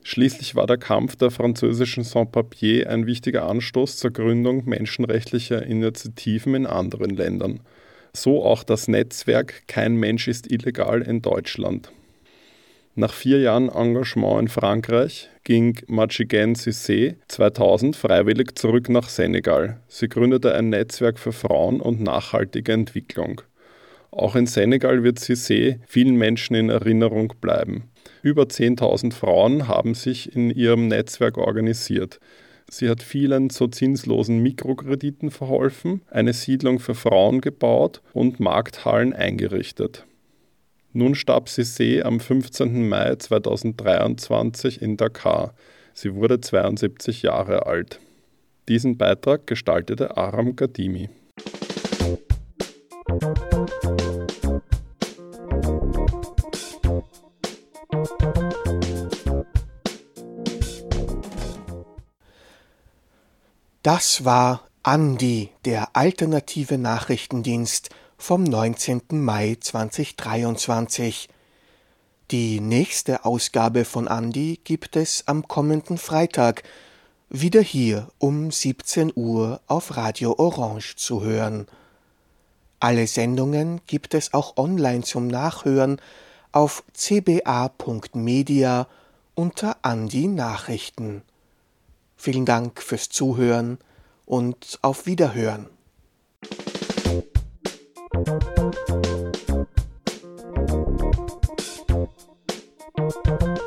Schließlich 0.03 0.55
war 0.55 0.67
der 0.67 0.77
Kampf 0.77 1.15
der 1.15 1.31
französischen 1.31 2.03
Sans-Papier 2.03 2.89
ein 2.89 3.05
wichtiger 3.05 3.47
Anstoß 3.47 3.97
zur 3.97 4.11
Gründung 4.11 4.65
menschenrechtlicher 4.65 5.63
Initiativen 5.65 6.55
in 6.55 6.65
anderen 6.65 7.11
Ländern. 7.11 7.61
So 8.13 8.43
auch 8.43 8.63
das 8.63 8.89
Netzwerk 8.89 9.67
Kein 9.67 9.95
Mensch 9.95 10.27
ist 10.27 10.51
illegal 10.51 11.01
in 11.01 11.21
Deutschland. 11.21 11.91
Nach 12.93 13.13
vier 13.13 13.39
Jahren 13.39 13.69
Engagement 13.69 14.41
in 14.41 14.47
Frankreich 14.49 15.29
ging 15.45 15.79
Machigen 15.87 16.55
Cissé 16.55 17.15
2000 17.29 17.95
freiwillig 17.95 18.59
zurück 18.59 18.89
nach 18.89 19.07
Senegal. 19.07 19.79
Sie 19.87 20.09
gründete 20.09 20.53
ein 20.53 20.71
Netzwerk 20.71 21.17
für 21.17 21.31
Frauen 21.31 21.79
und 21.79 22.01
nachhaltige 22.01 22.73
Entwicklung. 22.73 23.39
Auch 24.11 24.35
in 24.35 24.45
Senegal 24.45 25.03
wird 25.03 25.19
Cissé 25.19 25.79
vielen 25.87 26.15
Menschen 26.17 26.53
in 26.53 26.67
Erinnerung 26.67 27.33
bleiben. 27.39 27.85
Über 28.23 28.43
10.000 28.43 29.13
Frauen 29.13 29.69
haben 29.69 29.93
sich 29.93 30.35
in 30.35 30.49
ihrem 30.49 30.89
Netzwerk 30.89 31.37
organisiert. 31.37 32.19
Sie 32.69 32.89
hat 32.89 33.03
vielen 33.03 33.49
zu 33.49 33.69
zinslosen 33.69 34.43
Mikrokrediten 34.43 35.31
verholfen, 35.31 36.01
eine 36.11 36.33
Siedlung 36.33 36.79
für 36.79 36.95
Frauen 36.95 37.39
gebaut 37.39 38.01
und 38.11 38.41
Markthallen 38.41 39.13
eingerichtet. 39.13 40.05
Nun 40.93 41.15
starb 41.15 41.47
Cissé 41.47 42.03
am 42.03 42.19
15. 42.19 42.89
Mai 42.89 43.15
2023 43.15 44.81
in 44.81 44.97
Dakar. 44.97 45.53
Sie 45.93 46.15
wurde 46.15 46.41
72 46.41 47.21
Jahre 47.21 47.65
alt. 47.65 48.01
Diesen 48.67 48.97
Beitrag 48.97 49.47
gestaltete 49.47 50.17
Aram 50.17 50.57
Gadimi. 50.57 51.09
Das 63.81 64.25
war 64.25 64.67
Andi, 64.83 65.51
der 65.63 65.95
alternative 65.95 66.77
Nachrichtendienst 66.77 67.91
vom 68.21 68.43
19. 68.43 69.01
Mai 69.09 69.57
2023. 69.59 71.27
Die 72.29 72.59
nächste 72.59 73.25
Ausgabe 73.25 73.83
von 73.83 74.07
Andi 74.07 74.59
gibt 74.63 74.95
es 74.95 75.27
am 75.27 75.47
kommenden 75.47 75.97
Freitag, 75.97 76.61
wieder 77.29 77.61
hier 77.61 78.11
um 78.19 78.51
17 78.51 79.11
Uhr 79.15 79.59
auf 79.65 79.97
Radio 79.97 80.35
Orange 80.37 80.97
zu 80.97 81.23
hören. 81.23 81.65
Alle 82.79 83.07
Sendungen 83.07 83.81
gibt 83.87 84.13
es 84.13 84.35
auch 84.35 84.55
online 84.55 85.01
zum 85.01 85.27
Nachhören 85.27 85.99
auf 86.51 86.83
cba.media 86.93 88.87
unter 89.33 89.77
Andi 89.81 90.27
Nachrichten. 90.27 91.23
Vielen 92.17 92.45
Dank 92.45 92.83
fürs 92.83 93.09
Zuhören 93.09 93.79
und 94.27 94.77
auf 94.83 95.07
Wiederhören. 95.07 95.65
Thank 98.23 98.43
you. 103.41 103.60